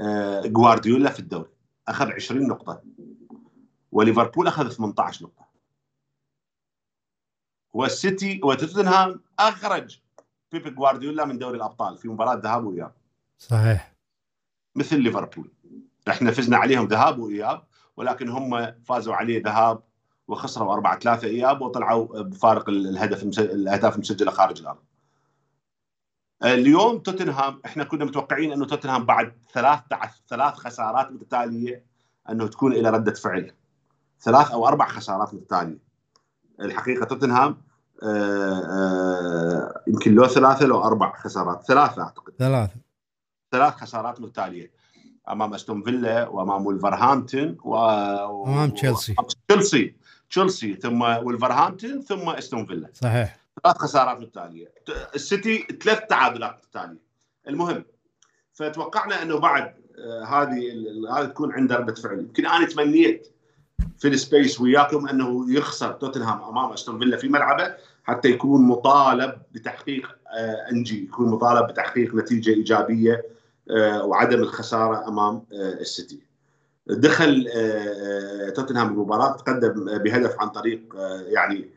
[0.00, 1.50] آه جوارديولا في الدوري.
[1.88, 2.82] أخذ 20 نقطة.
[3.92, 5.51] وليفربول أخذ 18 نقطة.
[7.72, 10.00] والسيتي وتوتنهام أخرج
[10.52, 12.92] بيبي جوارديولا من دوري الأبطال في مباراة ذهاب وإياب
[13.38, 13.92] صحيح
[14.74, 15.52] مثل ليفربول
[16.08, 17.64] إحنا فزنا عليهم ذهاب وإياب
[17.96, 19.82] ولكن هم فازوا عليه ذهاب
[20.28, 24.82] وخسروا 4 3 إياب وطلعوا بفارق الهدف الأهداف المسجلة خارج الأرض.
[26.44, 29.80] اليوم توتنهام إحنا كنا متوقعين أنه توتنهام بعد ثلاث
[30.28, 31.84] ثلاث خسارات متتالية
[32.30, 33.52] أنه تكون إلى ردة فعل.
[34.20, 35.91] ثلاث أو أربع خسارات متتالية.
[36.60, 37.56] الحقيقة توتنهام
[38.02, 42.32] آآ آآ يمكن لو ثلاثة لو أربع خسارات، ثلاثة أعتقد.
[42.38, 42.74] ثلاثة.
[43.52, 44.70] ثلاث خسارات متتالية.
[45.28, 47.76] أمام أستون فيلا وأمام ولفرهامبتون و...
[48.46, 49.14] أمام تشيلسي.
[49.48, 49.94] تشيلسي.
[50.30, 52.90] تشيلسي ثم ولفرهامبتون ثم أستون فيلا.
[52.94, 53.38] صحيح.
[53.62, 54.74] ثلاث خسارات متتالية.
[55.14, 57.02] السيتي ثلاث تعادلات متتالية.
[57.48, 57.84] المهم
[58.52, 59.74] فتوقعنا إنه بعد
[60.26, 60.62] هذه
[61.16, 62.18] هذه تكون عنده رده فعل.
[62.18, 63.28] يمكن أنا تمنيت
[63.98, 67.74] في ال space وياكم أنه يخسر توتنهام أمام أستون فيلا في ملعبه
[68.04, 70.16] حتى يكون مطالب بتحقيق
[70.72, 73.24] إنجي يكون مطالب بتحقيق نتيجة إيجابية
[74.02, 76.20] وعدم الخسارة أمام السيتي.
[76.86, 77.48] دخل
[78.56, 80.80] توتنهام المباراة تقدم بهدف عن طريق
[81.26, 81.68] يعني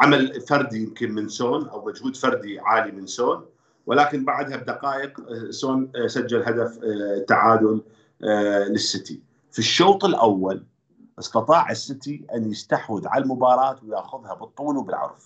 [0.00, 3.44] عمل فردي يمكن من سون أو مجهود فردي عالي من سون
[3.86, 6.78] ولكن بعدها بدقائق سون سجل هدف
[7.28, 7.82] تعادل
[8.70, 9.20] للسيتي.
[9.52, 10.62] في الشوط الأول
[11.18, 15.18] استطاع السيتي أن يستحوذ على المباراة ويأخذها بالطول وبالعرض.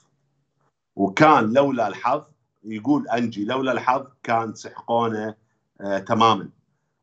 [0.96, 2.22] وكان لولا الحظ
[2.64, 5.34] يقول أنجي لولا الحظ كان سحقونا
[5.80, 6.48] آه تماما.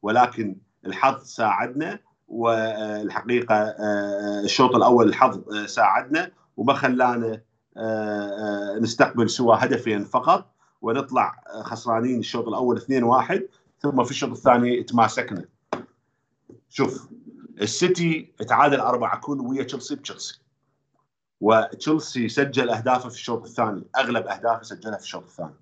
[0.02, 7.42] ولكن الحظ ساعدنا والحقيقة آه الشوط الأول الحظ آه ساعدنا وما خلانا
[8.82, 10.46] نستقبل سوى هدفين فقط.
[10.82, 12.84] ونطلع خسرانين الشوط الأول 2-1
[13.80, 15.46] ثم في الشوط الثاني تماسكنا
[16.70, 17.10] شوف
[17.62, 20.41] السيتي تعادل أربعة كل ويا تشيلسي بتشيلسي.
[21.41, 25.55] وتشيلسي سجل أهدافه في الشوط الثاني أغلب أهدافه سجلها في الشوط الثاني.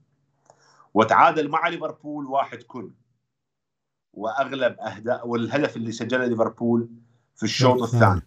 [0.94, 2.92] وتعادل مع ليفربول واحد كل.
[4.14, 6.90] وأغلب اهداف والهدف اللي سجله ليفربول
[7.36, 8.22] في الشوط الثاني.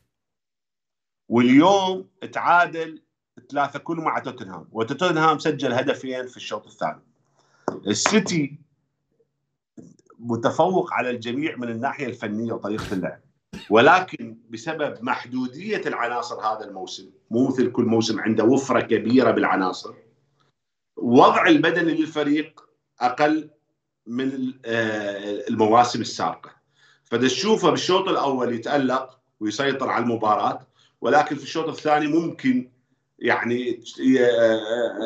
[1.29, 3.03] واليوم تعادل
[3.51, 4.69] ثلاثة كل مع توتنهام.
[4.73, 7.03] وتوتنهام سجل هدفين في الشوط الثاني.
[7.87, 8.59] السيتي
[10.19, 13.21] متفوق على الجميع من الناحية الفنية وطريقة اللعب.
[13.71, 19.95] ولكن بسبب محدودية العناصر هذا الموسم مو مثل كل موسم عنده وفرة كبيرة بالعناصر
[20.97, 22.65] وضع البدني للفريق
[23.01, 23.51] أقل
[24.07, 26.51] من آه، المواسم السابقة.
[27.05, 30.67] فتشوفه بالشوط الأول يتألق ويسيطر على المباراة
[31.01, 32.71] ولكن في الشوط الثاني ممكن
[33.19, 33.83] يعني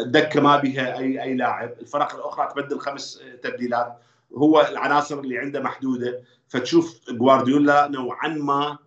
[0.06, 3.98] دكة ما بها اي أي لاعب، الفرق الأخرى تبدل خمس تبديلات،
[4.34, 6.22] هو العناصر اللي عنده محدودة.
[6.54, 8.78] فتشوف جوارديولا نوعا ما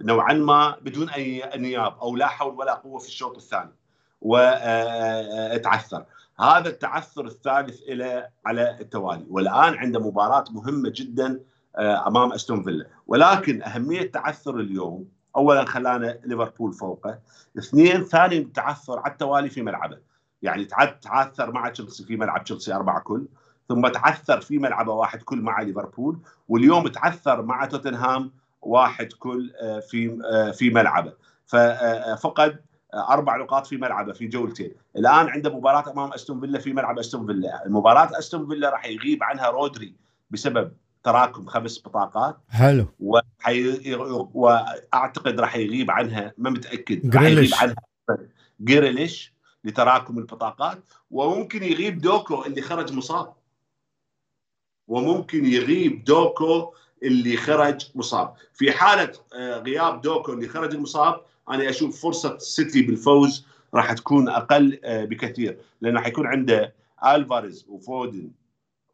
[0.00, 3.72] نوعا ما بدون أي انياب أو لا حول ولا قوة في الشوط الثاني.
[4.20, 6.04] وتعثر
[6.40, 9.26] هذا التعثر الثالث إلى على التوالي.
[9.30, 11.40] والآن عنده مباراة مهمة جدا
[11.78, 12.86] أمام أستون فيلا.
[13.06, 17.18] ولكن أهمية تعثر اليوم اولا خلانا ليفربول فوقه.
[17.58, 19.98] اثنين ثاني تعثر على التوالي في ملعبه.
[20.42, 20.64] يعني
[21.02, 23.26] تعثر مع تشيلسي في ملعب تشيلسي أربعة كل.
[23.68, 29.80] ثم تعثر في ملعبه واحد كل مع ليفربول واليوم تعثر مع توتنهام واحد كل آه،
[29.80, 31.12] في آه، في ملعبه.
[31.46, 32.60] ففقد
[32.94, 34.72] آه، أربع نقاط في ملعبه في جولتين.
[34.96, 37.62] الآن عنده مباراة أمام أستون فيلا في ملعب أستون فيلا.
[37.66, 39.94] مباراة أستون فيلا راح يغيب عنها رودري
[40.30, 40.72] بسبب
[41.04, 42.36] تراكم خمس بطاقات.
[42.48, 42.86] حلو.
[43.00, 43.94] وحي...
[44.34, 47.76] وأعتقد راح يغيب عنها ما متأكد يغيب عنها
[48.60, 49.32] جريليش
[49.64, 50.78] لتراكم البطاقات.
[51.10, 53.32] وممكن يغيب دوكو اللي خرج مصاب.
[54.88, 56.72] وممكن يغيب دوكو
[57.02, 58.34] اللي خرج مصاب.
[58.54, 61.20] في حالة آه، غياب دوكو اللي خرج المصاب
[61.50, 66.74] أنا أشوف فرصة سيتي بالفوز راح تكون أقل آه، بكثير لأنه حيكون عنده
[67.06, 68.30] ألفاريز وفودن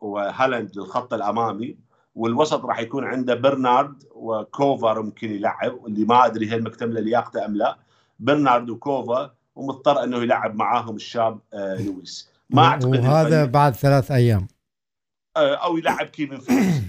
[0.00, 1.76] وهالاند للخط الأمامي
[2.14, 7.56] والوسط راح يكون عنده برناردو وكوفا ممكن يلعب اللي ما أدري هل مكتملة لياقته أم
[7.56, 7.78] لا.
[8.20, 12.30] برناردو وكوفا ومضطر إنه يلعب معاهم الشاب آه لويس.
[12.50, 14.46] ما أعتقد وهذا بعد ثلاث أيام.
[15.36, 16.80] أو يلعب كالفن فيليبس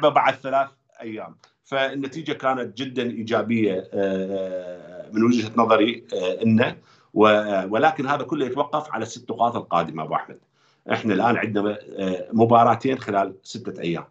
[0.14, 0.68] بعد ثلاث
[1.00, 1.36] أيام.
[1.64, 6.76] فالنتيجة كانت جدا إيجابية آه من وجهة نظري آه إنه.
[7.14, 10.38] ولكن هذا كله يتوقف على الست نقاط القادمة أبو أحمد.
[10.92, 14.04] إحنا الآن عندنا آه، مباراتين خلال ستة أيام.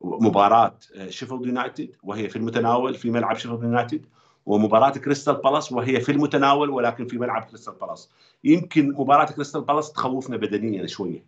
[0.00, 0.78] مباراة
[1.08, 4.06] شيفيلد يونايتد وهي في المتناول في ملعب شيفيلد يونايتد
[4.46, 8.10] ومباراة كريستال بالاس وهي في المتناول ولكن في ملعب كريستال بالاس
[8.44, 11.24] يمكن مباراة كريستال بالاس تخوفنا بدنيا شوية.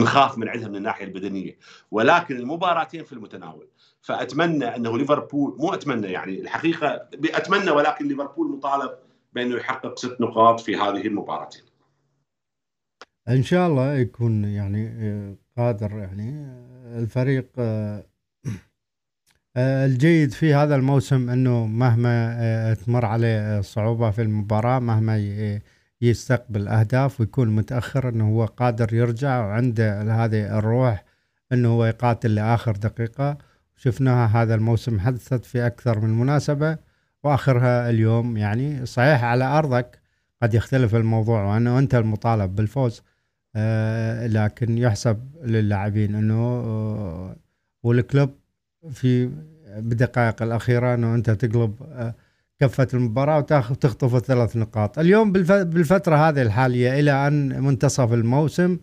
[0.00, 1.58] نخاف من عندها من الناحية البدنية.
[1.90, 3.68] ولكن المباراتين في المتناول
[4.02, 8.90] فأتمنى أنه ليفربول مو أتمنى يعني الحقيقة اتمنى ولكن ليفربول مطالب
[9.32, 11.62] بأنه يحقق ست نقاط في هذه المباراتين.
[13.28, 18.04] إن شاء الله يكون يعني آه، قادر يعني آه، الفريق آه،
[19.56, 25.16] الجيد في هذا الموسم أنه مهما تمر عليه صعوبة في المباراة مهما
[26.02, 31.04] يستقبل أهداف ويكون متأخر إنه هو قادر يرجع وعنده هذه الروح
[31.52, 33.38] إنه هو يقاتل لآخر دقيقة.
[33.76, 36.78] شفناها هذا الموسم حدثت في أكثر من مناسبة
[37.24, 39.98] وآخرها اليوم يعني صحيح على أرضك
[40.42, 43.02] قد يختلف الموضوع وانه انت المطالب بالفوز
[43.56, 47.36] آه لكن يحسب للاعبين إنه آه
[47.82, 48.30] والكلوب
[48.90, 49.30] في
[49.76, 52.14] بالدقائق الأخيرة إنه أنت تقلب آه،
[52.62, 54.98] كفة المباراة وتاخذ تخطف الثلاث نقاط.
[54.98, 58.78] اليوم بالفترة هذه الحالية إلى أن منتصف الموسم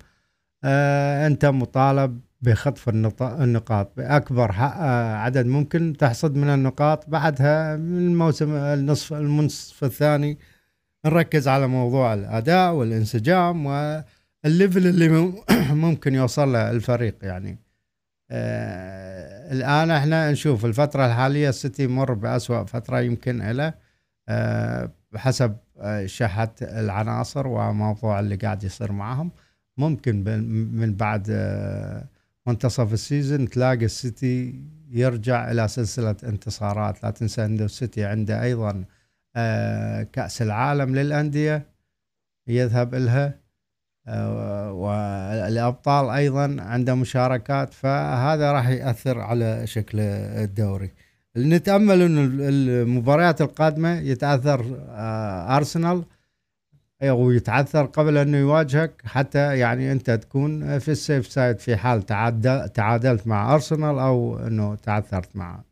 [0.63, 3.91] آه، أنت مطالب بخطف النقاط.
[3.97, 10.37] بأكبر آه، عدد ممكن تحصد من النقاط بعدها من الموسم النصف المنصف الثاني
[11.05, 15.09] نركز على موضوع الأداء والانسجام وال level اللي
[15.85, 17.59] ممكن يوصل له الفريق يعني.
[18.31, 23.73] آه الآن إحنا نشوف الفترة الحالية السيتي يمر بأسوأ فترة يمكن له
[24.29, 29.31] آه بحسب آه شحه العناصر وموضوع اللي قاعد يصير معهم
[29.77, 30.23] ممكن
[30.73, 32.05] من بعد آه
[32.47, 37.03] منتصف ال season تلاقي السيتي يرجع إلى سلسلة انتصارات.
[37.03, 38.83] لا تنسى ان السيتي عنده أيضا
[40.13, 41.65] كأس العالم للأندية
[42.47, 43.39] يذهب لها
[44.71, 50.91] والأبطال أيضا عنده مشاركات فهذا راح يأثر على شكل الدوري.
[51.37, 56.03] نتأمل ان المباريات القادمة يتأثر آه، أرسنال
[57.03, 62.05] ويتعثر قبل أنه يواجهك حتى يعني أنت تكون في السيف سايد في حال
[62.73, 65.68] تعادلت مع أرسنال أو إنه تعثرت معه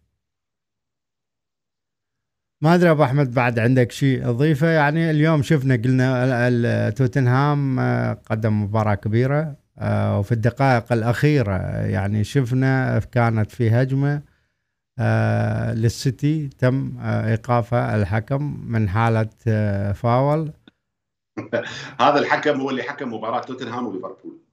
[2.62, 8.64] ما أدري أبو أحمد بعد عندك شيء إضيفة؟ يعني اليوم شفنا قلنا توتنهام آه، قدم
[8.64, 14.22] مباراة كبيرة آه، وفي الدقائق الأخيرة يعني شفنا كانت في هجمة
[15.00, 19.30] آه، للسيتي تم ايقافها الحكم من حالة
[19.94, 20.54] فاول.
[22.02, 24.47] هذا الحكم هو اللي حكم مباراة توتنهام وليفربول.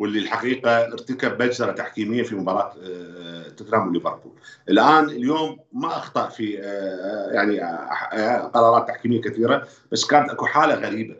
[0.00, 4.32] واللي الحقيقة ارتكب مجزره تحكيمية في مباراة آه، توتنهام وليفربول.
[4.68, 10.74] الآن اليوم ما أخطأ في آه، يعني آه، قرارات تحكيمية كثيرة بس كانت أكو حالة
[10.74, 11.16] غريبة.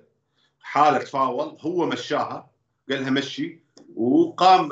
[0.61, 2.51] حالة فاول هو مشاها
[2.91, 3.65] قال لها مشي
[3.97, 4.71] وقام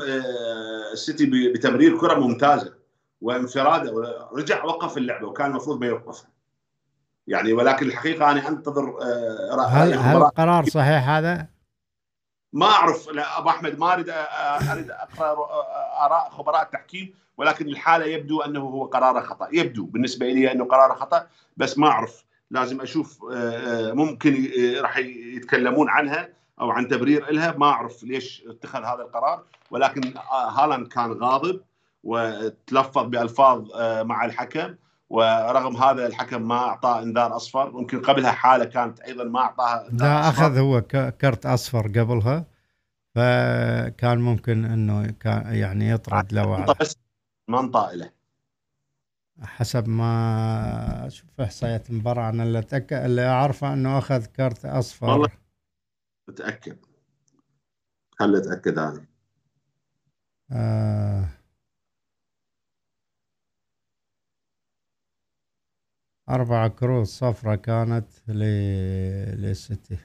[0.93, 2.75] السيتي بتمرير كرة ممتازة
[3.21, 3.93] وانفرادة
[4.33, 6.31] رجع وقف اللعبة وكان المفروض ما يوقفها.
[7.27, 8.99] يعني ولكن الحقيقة أنا أنتظر
[9.69, 11.58] هل هل القرار صحيح هذا؟
[12.53, 14.11] ما أعرف أبو أحمد ما أريد
[14.73, 15.47] أريد أقرأ
[16.07, 19.49] آراء خبراء التحكيم ولكن الحالة يبدو أنه هو قرار خطأ.
[19.53, 21.27] يبدو بالنسبة لي أنه قرار خطأ
[21.57, 22.25] بس ما أعرف.
[22.51, 23.19] لازم أشوف
[23.93, 26.29] ممكن راح يتكلمون عنها
[26.61, 31.61] أو عن تبرير لها ما أعرف ليش اتخذ هذا القرار ولكن هالاند كان غاضب
[32.05, 34.75] وتلفظ بألفاظ مع الحكم.
[35.11, 37.71] ورغم هذا الحكم ما أعطاه إنذار أصفر.
[37.71, 40.83] ممكن قبلها حالة كانت أيضا ما أعطاها لا أخذ هو
[41.21, 42.47] كرت أصفر قبلها
[43.15, 46.97] فكان ممكن إنه كان يعني يطرد لو بس
[47.49, 48.11] ما انطى له
[49.43, 52.29] حسب ما أشوف إحصائيات المباراة.
[52.31, 55.07] أنا اللي أتأكد اللي أعرفه إنه أخذ كرت أصفر.
[55.07, 55.29] والله
[56.29, 56.79] أتأكد.
[58.19, 59.05] خلي أتأكد هذا
[60.53, 61.38] آه.
[66.29, 68.07] أربع كروت صفرة كانت.
[68.29, 69.99] للسيتي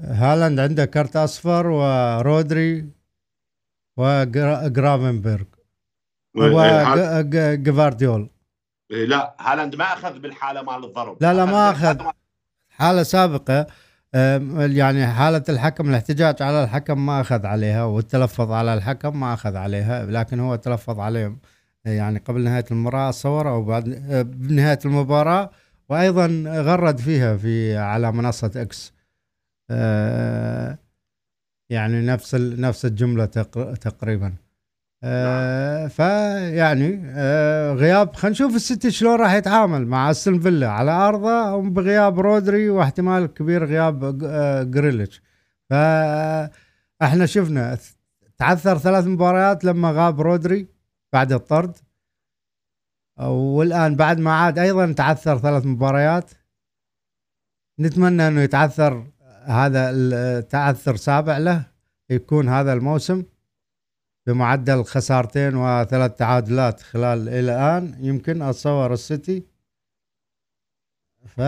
[0.00, 2.90] هالاند عنده كرت أصفر ورودري
[3.96, 5.44] وجرافنبرغ
[6.36, 8.30] وجفارديول
[8.90, 11.22] إيه، لا هالاند ما أخذ بالحالة مال الضرب.
[11.22, 12.10] لا لا ما أخذ.
[12.70, 13.66] حالة سابقة
[14.14, 20.06] يعني حالة الحكم الاحتجاج على الحكم ما أخذ عليها والتلفظ على الحكم ما أخذ عليها
[20.06, 21.38] لكن هو تلفظ عليهم.
[21.84, 23.84] يعني قبل نهاية المباراة صور أو بعد
[24.26, 25.50] بنهاية المباراة
[25.88, 28.92] وأيضا غرد فيها في على منصة إكس
[29.70, 30.78] آه،
[31.70, 33.24] يعني نفس نفس الجملة
[33.80, 34.34] تقريبا.
[35.04, 40.70] آه فيعني آه غياب خلينا نشوف السيتي شلون راح يتعامل مع أستون فيلا.
[40.70, 45.22] على أرضه بغياب رودري واحتمال كبير غياب آه جريليتش.
[45.70, 47.78] فاحنا شفنا
[48.38, 50.68] تعثر ثلاث مباريات لما غاب رودري
[51.12, 51.76] بعد الطرد.
[53.20, 56.30] والآن بعد ما عاد أيضا تعثر ثلاث مباريات.
[57.80, 59.06] نتمنى إنه يتعثر
[59.44, 61.66] هذا التعثر سابع له
[62.10, 63.22] يكون هذا الموسم.
[64.30, 67.94] بمعدل خسارتين وثلاث تعادلات خلال إلى الآن.
[68.00, 69.42] يمكن أتصور السيتي.
[71.26, 71.40] ف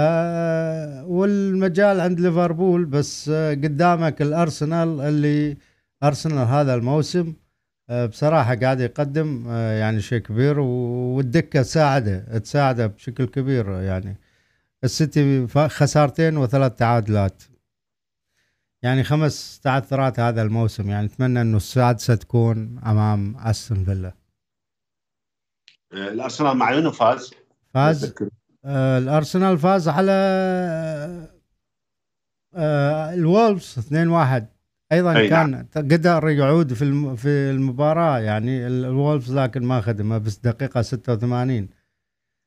[1.07, 5.57] والمجال عند ليفربول بس قدامك الأرسنال اللي
[6.03, 7.33] أرسنال هذا الموسم
[7.91, 14.17] بصراحة قاعد يقدم يعني شيء كبير والدكة تساعده تساعده بشكل كبير يعني.
[14.85, 17.43] السيتي خسارتين وثلاث تعادلات.
[18.83, 24.13] يعني خمس تعثرات هذا الموسم يعني أتمنى إنه السادسة تكون أمام أستون فيلا.
[25.93, 27.35] الأرسنال مع منو فاز؟
[27.75, 28.15] فاز؟
[28.65, 30.13] آه الأرسنال فاز على
[32.55, 34.43] آه الولفز 2-1
[34.93, 35.67] أيضا أي كان نعم.
[35.77, 41.69] قدر يعود في في المباراة يعني الولفز لكن ما خدمه بس دقيقة 86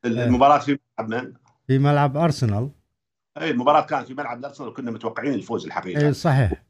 [0.06, 1.34] المباراة في ملعب من؟
[1.68, 2.70] في ملعب أرسنال.
[3.38, 6.08] اي المباراة كانت في ملعب الأرسنال وكنا متوقعين الفوز الحقيقة.
[6.08, 6.64] اي صحيح.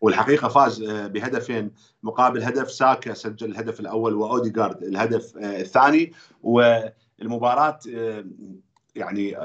[0.00, 1.70] والحقيقة فاز آه، بهدفين.
[2.02, 6.12] مقابل هدف ساكا سجل الهدف الأول وأوديغارد الهدف آه، الثاني.
[6.42, 8.24] والمباراة آه،
[8.94, 9.36] يعني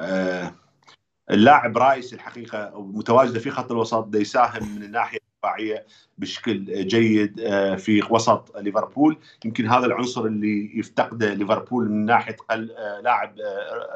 [1.32, 5.86] اللاعب رايس الحقيقة متواجدة في خط الوسط يساهم من الناحية الدفاعية
[6.18, 7.36] بشكل جيد
[7.78, 9.18] في وسط ليفربول.
[9.46, 12.36] يمكن هذا العنصر اللي يفتقده ليفربول من ناحية
[13.02, 13.36] لاعب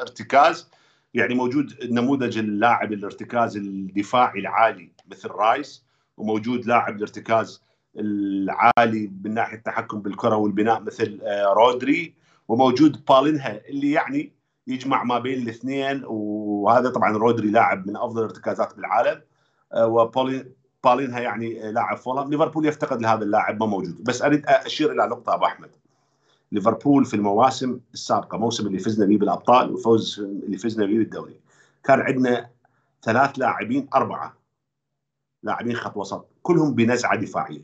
[0.01, 0.69] ارتكاز.
[1.13, 5.85] يعني موجود نموذج اللاعب الارتكاز الدفاعي العالي مثل رايس
[6.17, 7.61] وموجود لاعب الارتكاز
[7.99, 12.15] العالي من ناحية التحكم بالكرة والبناء مثل آه، رودري
[12.47, 14.33] وموجود بالينها اللي يعني
[14.67, 19.21] يجمع ما بين الاثنين وهذا طبعا رودري لاعب من أفضل الارتكازات بالعالم
[19.73, 24.03] آه، وبالينها يعني لاعب فولم ليفربول يفتقد لهذا اللاعب ما موجود.
[24.03, 25.69] بس أريد أشير إلى نقطة أبو أحمد.
[26.51, 31.39] ليفربول في المواسم السابقة موسم اللي فزنا به بالأبطال وفوز اللي فزنا به بالدوري.
[31.83, 32.49] كان عندنا
[33.03, 34.37] ثلاث لاعبين أربعة
[35.43, 37.63] لاعبين خط وسط كلهم بنزعة دفاعية.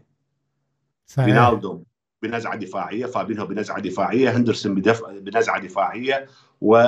[1.06, 1.26] صحيح.
[1.26, 1.84] رينالدو
[2.22, 4.82] بنزعة دفاعية فابينهو بنزعة دفاعية هندرسون
[5.20, 6.28] بنزعة دفاعية
[6.62, 6.84] و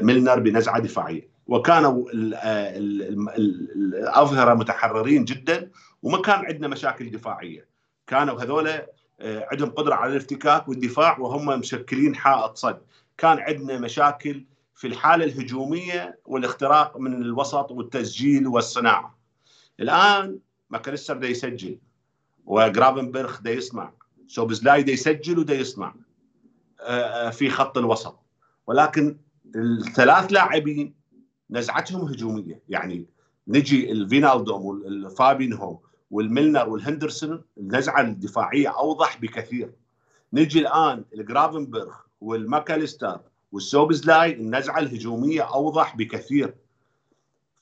[0.00, 1.32] ميلنر بنزعة دفاعية.
[1.46, 2.04] وكانوا
[3.76, 5.70] الأظهرة متحررين جدا
[6.02, 7.68] وما كان عندنا مشاكل دفاعية.
[8.06, 8.70] كانوا هذول
[9.22, 12.80] عندهم قدرة على الافتكاك والدفاع وهم مشكلين حائط صد
[13.18, 14.44] كان عندنا مشاكل
[14.74, 19.18] في الحالة الهجومية والاختراق من الوسط والتسجيل والصناعة.
[19.80, 20.38] الآن
[20.70, 21.78] ماكاليستر دا يسجل
[22.44, 23.92] وجرافنبرغ دا يصنع
[24.26, 25.94] سوبزلاي دا يسجل ودا يصنع
[27.30, 28.18] في خط الوسط.
[28.66, 29.16] ولكن
[29.56, 30.94] الثلاث لاعبين
[31.50, 32.62] نزعتهم هجومية.
[32.68, 33.06] يعني
[33.48, 35.78] نجي الفينالدوم والفابينهو
[36.12, 39.72] والميلنر والهندرسون النزعه الدفاعيه أوضح بكثير.
[40.32, 43.20] نجي الآن الجرافنبرغ والماكاليستر
[43.52, 46.54] والسوبزلاي النزعة الهجومية أوضح بكثير.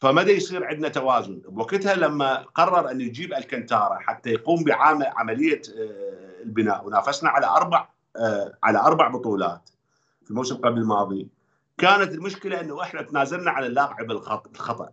[0.01, 5.63] فمدى يصير عندنا توازن؟ بوقتها لما قرر أن يجيب الكنتارا حتى يقوم بعمليه
[6.43, 7.89] البناء ونافسنا على أربع
[8.63, 9.71] على أربع بطولات
[10.25, 11.29] في الموسم قبل الماضي
[11.79, 14.93] كانت المشكلة أنه إحنا تنازلنا على اللاعب الخطأ.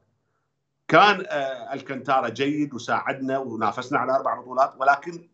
[0.87, 1.25] كان
[1.73, 5.27] الكنتارا جيد وساعدنا ونافسنا على أربع بطولات ولكن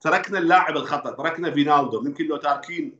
[0.00, 2.98] تركنا اللاعب الخطأ تركنا فينالدو يمكن لو تاركين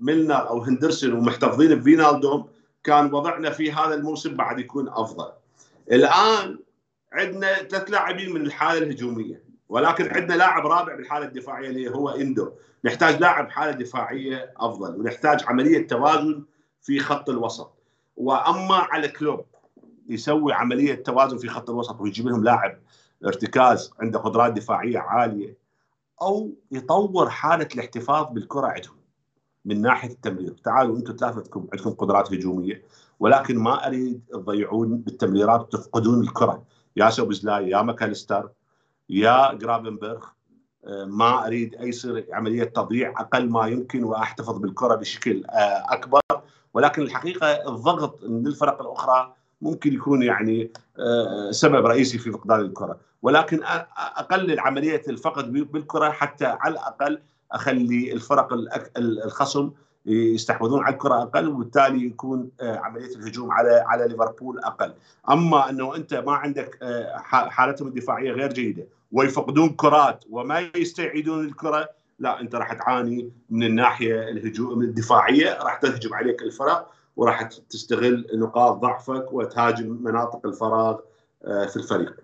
[0.00, 2.48] ميلنر أو هندرسون ومحتفظين بفينالدوم
[2.84, 5.32] كان وضعنا في هذا الموسم بعد يكون أفضل.
[5.92, 6.58] الآن
[7.12, 12.52] عندنا ثلاث لاعبين من الحالة الهجومية ولكن عندنا لاعب رابع بالحالة الدفاعية اللي هو إندو،
[12.84, 16.44] نحتاج لاعب حالة دفاعية أفضل ونحتاج عملية توازن
[16.82, 17.74] في خط الوسط.
[18.16, 19.46] وأما على كلوب
[20.10, 22.78] يسوي عملية توازن في خط الوسط ويجيب لهم لاعب
[23.26, 25.56] ارتكاز عنده قدرات دفاعية عالية
[26.22, 29.00] أو يطور حالة الاحتفاظ بالكرة عندهم.
[29.64, 32.82] من ناحية التمرير تعالوا أنتم ثلاثتكم عندكم قدرات هجومية
[33.20, 36.62] ولكن ما أريد تضيعون بالتمريرات وتفقدون الكرة
[36.96, 38.50] يا سوبزلاي يا ماكاليستر
[39.08, 40.26] يا جرافنبرغ
[41.06, 45.42] ما أريد أي يصير عملية تضييع أقل ما يمكن وأحتفظ بالكرة بشكل
[45.88, 46.20] أكبر
[46.74, 50.70] ولكن الحقيقة الضغط من الفرق الأخرى ممكن يكون يعني
[51.50, 52.98] سبب رئيسي في فقدان الكرة.
[53.22, 53.60] ولكن
[54.16, 57.18] اقلل عمليه الفقد بالكرة حتى على الأقل
[57.52, 58.48] أخلي الفرق
[58.96, 59.70] الخصم
[60.06, 64.92] يستحوذون على الكرة أقل وبالتالي يكون عملية الهجوم على على ليفربول أقل،
[65.30, 66.78] أما أنه أنت ما عندك
[67.24, 71.88] حالتهم الدفاعية غير جيدة ويفقدون كرات وما يستعيدون الكرة
[72.18, 78.76] لا أنت راح تعاني من الناحية الهجوم الدفاعية راح تهجم عليك الفرق وراح تستغل نقاط
[78.78, 80.98] ضعفك وتهاجم مناطق الفراغ
[81.44, 82.16] في الفريق.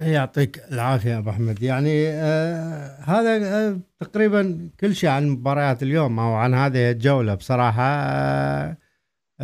[0.00, 1.62] يعطيك العافية أبو أحمد.
[1.62, 7.82] يعني آه هذا آه تقريبا كل شيء عن مباريات اليوم أو عن هذه الجولة بصراحة.
[7.82, 8.76] آه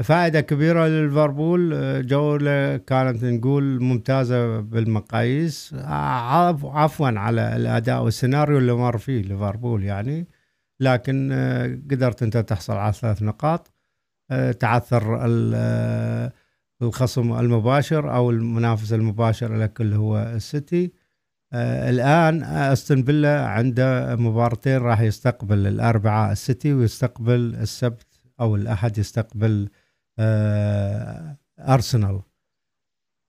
[0.03, 2.07] فائدة كبيرة لليفربول.
[2.07, 5.75] جولة كانت نقول ممتازة بالمقاييس.
[6.65, 10.27] عفوا على الأداء والسيناريو اللي مر فيه ليفربول يعني.
[10.81, 11.33] لكن
[11.91, 13.73] قدرت أنت تحصل على ثلاث نقاط.
[14.61, 15.27] تعثر
[16.83, 20.93] الخصم المباشر أو المنافس المباشر لك اللي هو السيتي.
[21.53, 28.07] آه الآن أستون فيلا عنده مباراتين راح يستقبل الاربعاء السيتي ويستقبل السبت
[28.41, 29.69] أو الأحد يستقبل
[30.19, 32.21] آه أرسنال.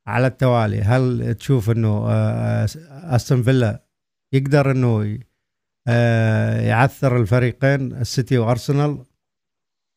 [0.08, 3.84] على التوالي هل تشوف إنه آه أستون فيلا
[4.34, 5.20] يقدر إنه آه
[6.68, 9.04] يعثر الفريقين السيتي وأرسنال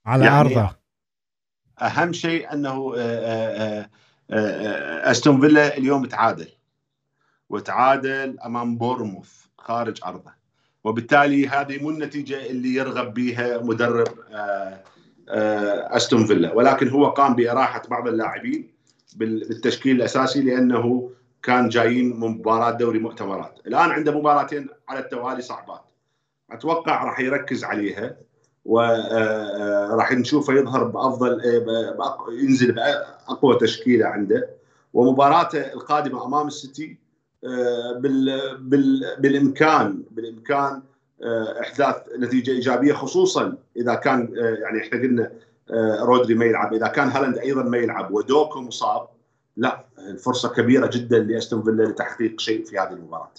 [0.07, 0.77] على يعني أرضه.
[1.83, 2.95] أهم شيء أنه
[5.11, 6.49] أستون فيلا اليوم تعادل
[7.49, 10.33] وتعادل أمام بورموث خارج أرضه.
[10.85, 14.09] وبالتالي هذه مو النتيجة اللي يرغب بها مدرب
[15.29, 16.53] أستون فيلا.
[16.53, 18.73] ولكن هو قام بإراحة بعض اللاعبين
[19.17, 21.11] بالتشكيل الأساسي لأنه
[21.43, 23.59] كان جايين من مباراة دوري مؤتمرات.
[23.67, 25.81] الآن عنده مباراتين على التوالي صعبات.
[26.51, 28.17] أتوقع راح يركز عليها
[28.65, 31.41] وراح نشوفه يظهر بأفضل
[32.33, 34.51] ينزل بأقوى تشكيلة عنده.
[34.95, 36.99] ومباراته القادمة أمام السيتي
[37.97, 40.83] بال بال بالإمكان بالإمكان
[41.61, 45.33] إحداث نتيجة إيجابية خصوصا إذا كان يعني إحنا قلنا
[46.05, 46.75] رودري ما يلعب.
[46.75, 49.09] إذا كان هالاند أيضا ما يلعب ودوكو مصاب
[49.57, 53.33] لا الفرصه كبيرة جدا لأستون فيلا لتحقيق شيء في هذه المباراة.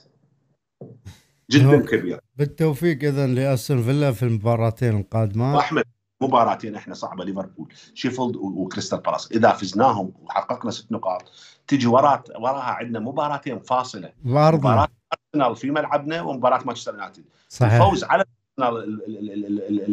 [1.52, 5.84] جدا كبيره بالتوفيق اذا لأستون فيلا في المباراتين القادمات أحمد
[6.22, 9.32] مباراتين إحنا صعبة ليفربول شيفيلد وكريستال بالاس.
[9.32, 11.32] إذا فزناهم وحققنا ست نقاط
[11.68, 14.14] تجي وراها وراها عندنا مباراتين فاصلة.
[14.24, 14.88] بارضنا مباراة
[15.36, 17.24] أرسنال في ملعبنا ومباراة مانشستر يونايتد.
[17.62, 18.26] الفوز على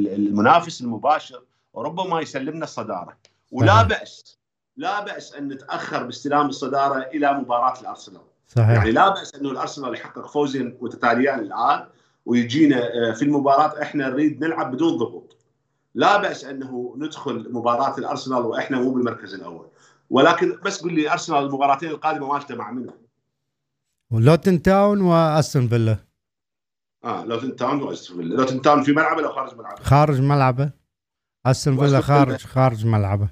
[0.07, 1.43] المنافس المباشر
[1.73, 3.17] وربما يسلمنا الصدارة.
[3.53, 3.89] ولا صحيح.
[3.89, 4.40] بأس
[4.77, 8.23] لا بأس أن نتأخر باستلام الصدارة إلى مباراة الأرسنال.
[8.49, 8.71] صحيح.
[8.71, 11.87] يعني لا بأس انه الأرسنال يحقق فوزين متتاليان الآن
[12.27, 12.81] ويجينا
[13.15, 15.37] في المباراة إحنا نريد نلعب بدون ضغوط.
[15.95, 19.67] لا بأس أنه ندخل مباراة الأرسنال وإحنا مو بالمركز الأول.
[20.11, 22.93] ولكن بس قول لي أرسنال المباراتين القادمة مالته مع منو؟
[24.11, 25.97] ولوتن تاون وأستون فيلا.
[27.05, 28.35] آه لوتن تاون وأستون فيلا.
[28.35, 30.71] لوتن تاون في ملعبه لو خارج ملعبه؟ خارج ملعبه.
[31.47, 32.01] أستون فيلا.
[32.01, 33.29] خارج خارج ملعبه.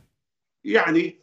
[0.64, 1.18] يعني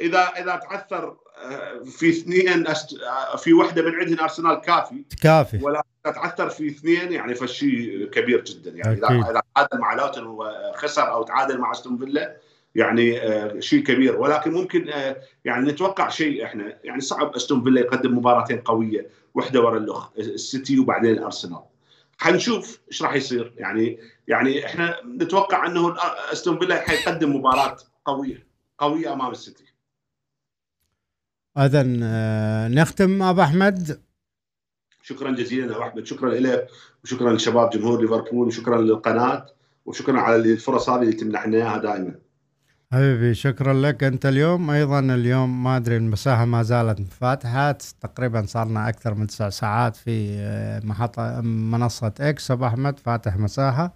[0.00, 2.66] اذا إذا تعثر آه، في اثنين.
[2.66, 5.04] آه، في واحدة من عندهم أرسنال كافي.
[5.22, 5.58] كافي.
[5.62, 8.70] ولا تعثر في اثنين يعني فشي كبير جدا.
[8.70, 9.24] يعني اذا أكيد.
[9.24, 12.36] إذا تعادل مع لوتن وخسر أو تعادل مع أستون فيلا
[12.74, 14.20] يعني آه، شيء كبير.
[14.20, 19.78] ولكن ممكن يعني نتوقع شيء إحنا يعني صعب أستون فيلا يقدم مباراتين قوية واحدة ورا
[19.78, 21.62] الأخ السيتي وبعدين الأرسنال.
[22.18, 23.52] حنشوف إيش راح يصير.
[23.56, 23.98] يعني
[24.28, 25.96] يعني إحنا نتوقع إنه
[26.32, 28.46] أستون فيلا حيقدم مباراة قوية
[28.78, 29.69] قوية أمام السيتي.
[31.58, 31.82] اذا
[32.68, 34.00] نختم أبو أحمد.
[35.02, 36.04] شكرا جزيلا أبو أحمد.
[36.06, 36.68] شكرا لك
[37.04, 39.46] وشكرا لشباب جمهور ليفربول وشكرا للقناة
[39.86, 42.14] وشكرا على الفرص هذه اللي تمنحنا اياها دائما.
[42.92, 44.70] حبيبي شكرا لك أنت اليوم.
[44.70, 50.36] أيضا اليوم ما أدري المساحه ما زالت فاتحه تقريبا صارنا أكثر من تسع ساعات في
[50.38, 52.50] آه، محطة منصة إكس.
[52.50, 53.94] أبو أحمد فاتح مساحة.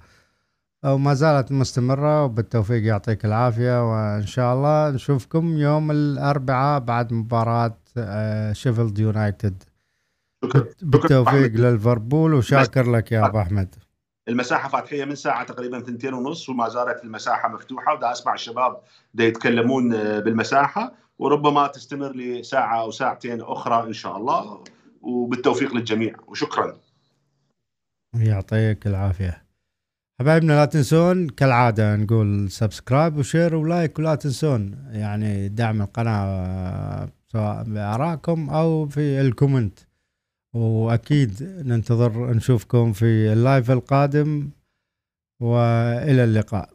[0.85, 8.53] وما زالت مستمرة وبالتوفيق يعطيك العافية وإن شاء الله نشوفكم يوم الأربعاء بعد مباراة آه،
[8.53, 9.63] شيفيلد يونايتد
[10.83, 13.75] بالتوفيق لليفربول وشاكر لك يا أبو أحمد.
[14.29, 18.81] المساحة فاتحية من ساعة تقريبا ثنتين ونص وما زالت المساحة مفتوحة ودا أسمع الشباب
[19.15, 24.65] دا يتكلمون بالمساحة وربما تستمر لساعة أو ساعتين أخرى إن شاء الله
[25.03, 26.77] وبالتوفيق للجميع وشكرا.
[28.15, 29.44] يعطيك العافية.
[30.21, 34.89] حبايبنا لا تنسون كالعادة نقول subscribe و share و like ولا تنسون.
[34.91, 39.79] يعني دعم القناة سواء بآرائكم أو في ال comment.
[40.55, 44.51] وأكيد ننتظر نشوفكم في ال live القادم
[45.43, 46.74] وإلى اللقاء.